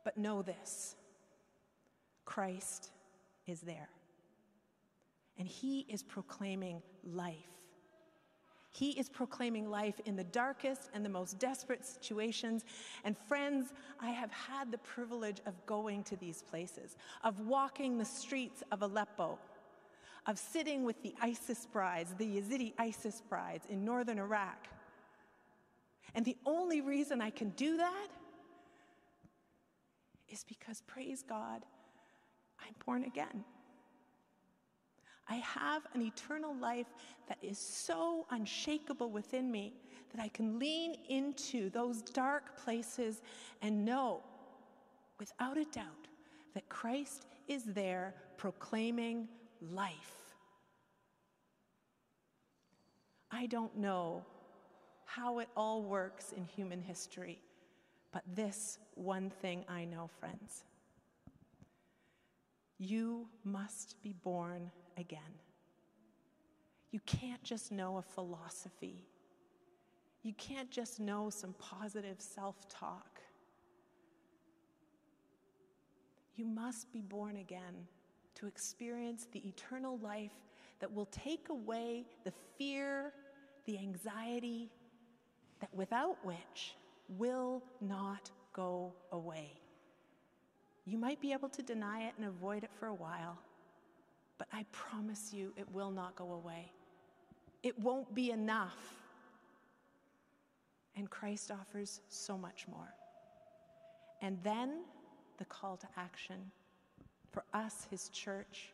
But 0.05 0.17
know 0.17 0.41
this 0.41 0.95
Christ 2.27 2.91
is 3.49 3.61
there. 3.63 3.89
And 5.37 5.49
he 5.49 5.81
is 5.89 6.05
proclaiming 6.05 6.81
life. 7.05 7.35
He 8.71 8.91
is 8.91 9.09
proclaiming 9.09 9.69
life 9.69 10.01
in 10.05 10.15
the 10.15 10.23
darkest 10.23 10.91
and 10.95 11.05
the 11.05 11.09
most 11.09 11.41
desperate 11.41 11.85
situations. 11.85 12.65
And 13.03 13.19
friends, 13.19 13.73
I 14.01 14.11
have 14.11 14.31
had 14.31 14.71
the 14.71 14.79
privilege 14.79 15.41
of 15.45 15.55
going 15.67 16.05
to 16.05 16.15
these 16.15 16.43
places, 16.43 16.95
of 17.25 17.41
walking 17.41 17.99
the 17.99 18.05
streets 18.05 18.63
of 18.71 18.83
Aleppo, 18.83 19.41
of 20.27 20.39
sitting 20.39 20.85
with 20.85 21.03
the 21.03 21.15
ISIS 21.21 21.67
brides, 21.73 22.15
the 22.19 22.27
Yazidi 22.27 22.73
ISIS 22.79 23.23
brides 23.29 23.67
in 23.69 23.85
northern 23.85 24.19
Iraq. 24.19 24.69
And 26.15 26.25
the 26.25 26.37
only 26.45 26.81
reason 26.81 27.21
I 27.21 27.31
can 27.31 27.51
do 27.51 27.77
that 27.77 28.09
is 30.29 30.45
because, 30.45 30.83
praise 30.87 31.23
God, 31.23 31.65
I'm 32.61 32.75
born 32.85 33.05
again. 33.05 33.45
I 35.29 35.37
have 35.37 35.87
an 35.95 36.03
eternal 36.03 36.55
life 36.57 36.89
that 37.29 37.39
is 37.41 37.59
so 37.59 38.27
unshakable 38.31 39.11
within 39.11 39.51
me 39.51 39.75
that 40.13 40.21
I 40.21 40.29
can 40.29 40.59
lean 40.59 40.97
into 41.09 41.71
those 41.71 42.03
dark 42.03 42.57
places 42.57 43.23
and 43.63 43.85
know 43.85 44.23
without 45.21 45.57
a 45.57 45.65
doubt 45.67 46.09
that 46.55 46.69
Christ 46.69 47.27
is 47.47 47.63
there 47.65 48.15
proclaiming 48.37 49.29
life. 49.61 50.35
I 53.31 53.47
don't 53.47 53.77
know 53.77 54.25
how 55.05 55.39
it 55.39 55.49
all 55.57 55.83
works 55.83 56.33
in 56.37 56.45
human 56.45 56.81
history, 56.81 57.41
but 58.13 58.23
this 58.35 58.79
one 58.95 59.31
thing 59.31 59.65
I 59.69 59.85
know, 59.85 60.09
friends. 60.19 60.65
You 62.79 63.29
must 63.45 64.01
be 64.03 64.15
born 64.25 64.71
again. 64.97 65.21
You 66.91 67.01
can't 67.07 67.43
just 67.43 67.71
know 67.71 67.99
a 67.99 68.03
philosophy. 68.03 69.05
You 70.23 70.33
can't 70.35 70.71
just 70.71 70.99
know 70.99 71.31
some 71.31 71.55
positive 71.59 72.21
self 72.21 72.69
talk. 72.69 73.21
You 76.37 76.47
must 76.47 76.93
be 76.93 77.01
born 77.01 77.37
again 77.37 77.87
to 78.37 78.47
experience 78.47 79.27
the 79.33 79.47
eternal 79.47 79.99
life 79.99 80.33
that 80.81 80.93
will 80.93 81.07
take 81.07 81.49
away 81.51 82.07
the 82.25 82.33
fear, 82.57 83.13
the 83.67 83.79
anxiety, 83.79 84.71
that 85.61 85.73
without 85.75 86.17
which 86.25 86.75
will 87.09 87.63
not 87.81 88.31
go 88.53 88.93
away. 89.13 89.53
You 90.87 90.99
might 90.99 91.21
be 91.21 91.33
able 91.33 91.49
to 91.51 91.63
deny 91.63 92.05
it 92.07 92.15
and 92.17 92.27
avoid 92.27 92.65
it 92.65 92.71
for 92.79 92.87
a 92.87 92.95
while, 92.95 93.39
but 94.39 94.49
I 94.53 94.65
promise 94.73 95.33
you 95.33 95.53
it 95.57 95.71
will 95.73 95.91
not 95.91 96.17
go 96.17 96.33
away. 96.33 96.73
It 97.63 97.79
won't 97.79 98.15
be 98.15 98.31
enough. 98.31 98.79
And 100.97 101.09
Christ 101.11 101.51
offers 101.51 102.01
so 102.09 102.37
much 102.39 102.67
more. 102.67 102.95
And 104.23 104.39
then 104.43 104.81
the 105.39 105.45
call 105.45 105.77
to 105.77 105.87
action 105.97 106.51
for 107.31 107.45
us, 107.55 107.87
his 107.91 108.09
church, 108.09 108.73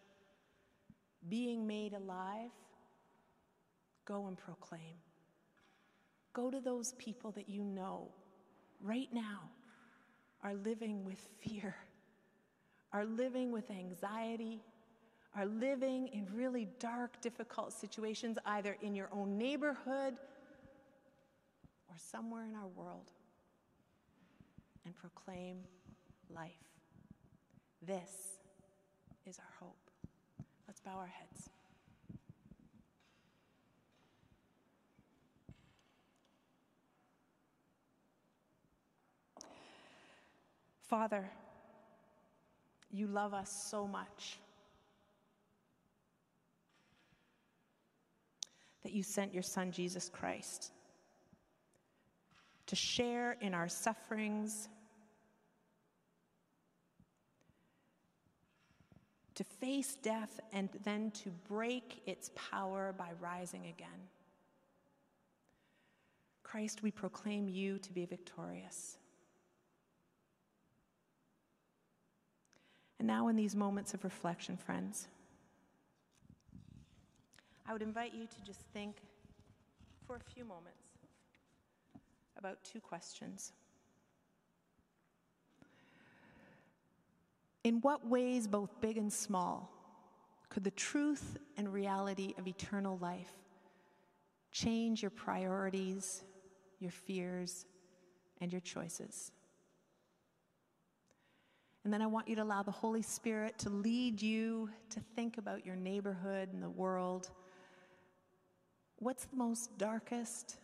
being 1.29 1.66
made 1.66 1.92
alive, 1.92 2.51
go 4.05 4.27
and 4.27 4.37
proclaim. 4.37 4.97
Go 6.33 6.51
to 6.51 6.61
those 6.61 6.92
people 6.95 7.31
that 7.33 7.49
you 7.49 7.64
know 7.64 8.09
right 8.81 9.09
now 9.12 9.51
are 10.42 10.55
living 10.55 11.05
with 11.05 11.19
fear, 11.40 11.75
are 12.92 13.05
living 13.05 13.51
with 13.51 13.71
anxiety, 13.71 14.61
are 15.35 15.47
living 15.47 16.09
in 16.09 16.27
really 16.35 16.69
dark, 16.79 17.21
difficult 17.21 17.73
situations, 17.73 18.38
either 18.47 18.77
in 18.81 18.95
your 18.95 19.09
own 19.12 19.37
neighborhood 19.37 20.14
or 21.88 21.97
somewhere 21.97 22.45
in 22.45 22.55
our 22.55 22.69
world, 22.69 23.11
and 24.85 24.95
proclaim 24.97 25.59
life. 26.35 26.53
This 27.83 28.36
is 29.27 29.39
our 29.39 29.67
hope. 29.67 29.77
Let's 30.69 30.81
bow 30.81 30.97
our 30.99 31.07
heads. 31.07 31.51
Father, 40.83 41.29
you 42.93 43.09
love 43.09 43.35
us 43.35 43.51
so 43.69 43.89
much 43.89 44.39
that 48.85 48.93
you 48.93 49.03
sent 49.03 49.35
your 49.35 49.43
Son, 49.43 49.73
Jesus 49.73 50.09
Christ, 50.09 50.71
to 52.67 52.77
share 52.77 53.37
in 53.41 53.53
our 53.53 53.69
sufferings 53.69 54.69
to 59.37 59.44
face 59.44 59.96
death 60.03 60.40
and 60.53 60.68
then 60.83 61.11
to 61.12 61.31
break 61.49 62.03
its 62.07 62.31
power 62.35 62.94
by 62.96 63.11
rising 63.20 63.66
again. 63.66 64.09
Christ, 66.42 66.83
we 66.83 66.90
proclaim 66.90 67.49
you 67.49 67.79
to 67.79 67.92
be 67.92 68.07
victorious. 68.07 68.96
And 72.99 73.07
now, 73.07 73.29
in 73.29 73.37
these 73.37 73.55
moments 73.55 73.92
of 73.92 74.05
reflection, 74.05 74.57
friends, 74.57 75.07
I 77.66 77.72
would 77.72 77.83
invite 77.83 78.14
you 78.14 78.27
to 78.27 78.44
just 78.44 78.61
think 78.72 78.96
for 80.07 80.16
a 80.16 80.20
few 80.35 80.44
moments 80.44 80.79
about 82.38 82.62
two 82.64 82.81
questions. 82.81 83.53
In 87.66 87.81
what 87.81 88.07
ways, 88.07 88.46
both 88.46 88.81
big 88.81 88.96
and 88.96 89.12
small, 89.12 89.68
could 90.50 90.62
the 90.62 90.70
truth 90.70 91.37
and 91.57 91.72
reality 91.72 92.33
of 92.38 92.46
eternal 92.46 92.96
life 92.98 93.33
change 94.52 95.02
your 95.02 95.11
priorities, 95.11 96.22
your 96.79 96.92
fears, 96.92 97.66
and 98.40 98.52
your 98.52 98.61
choices? 98.61 99.33
And 101.83 101.92
then 101.92 102.00
I 102.00 102.07
want 102.07 102.29
you 102.29 102.37
to 102.37 102.44
allow 102.44 102.62
the 102.62 102.70
Holy 102.70 103.02
Spirit 103.02 103.59
to 103.59 103.68
lead 103.68 104.22
you 104.22 104.70
to 104.90 105.00
think 105.16 105.37
about 105.37 105.66
your 105.66 105.74
neighborhood 105.74 106.50
and 106.52 106.62
the 106.62 106.70
world. 106.70 107.33
What's 109.00 109.24
the 109.24 109.35
most 109.35 109.76
darkest, 109.76 110.55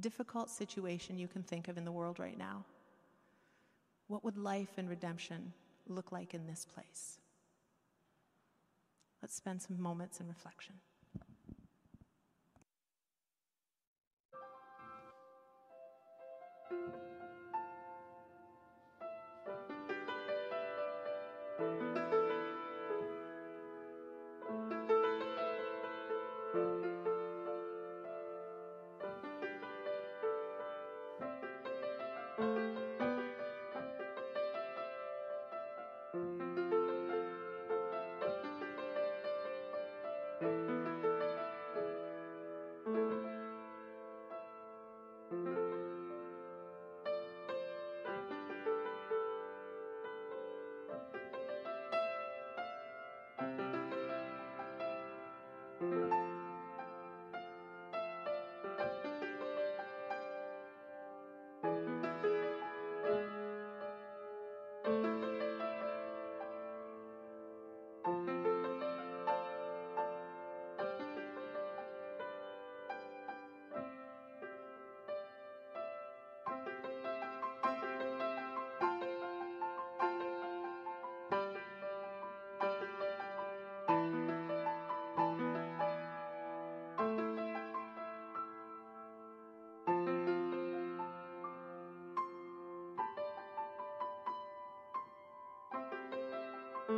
difficult 0.00 0.50
situation 0.50 1.20
you 1.20 1.28
can 1.28 1.44
think 1.44 1.68
of 1.68 1.78
in 1.78 1.84
the 1.84 1.92
world 1.92 2.18
right 2.18 2.36
now? 2.36 2.64
What 4.08 4.24
would 4.24 4.36
life 4.36 4.70
and 4.76 4.88
redemption 4.88 5.52
look 5.90 6.12
like 6.12 6.34
in 6.34 6.46
this 6.46 6.64
place? 6.64 7.18
Let's 9.22 9.34
spend 9.34 9.60
some 9.60 9.80
moments 9.80 10.20
in 10.20 10.28
reflection. 10.28 10.76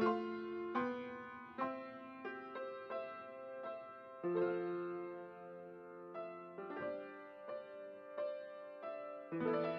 thank 0.03 0.17
you. 9.33 9.72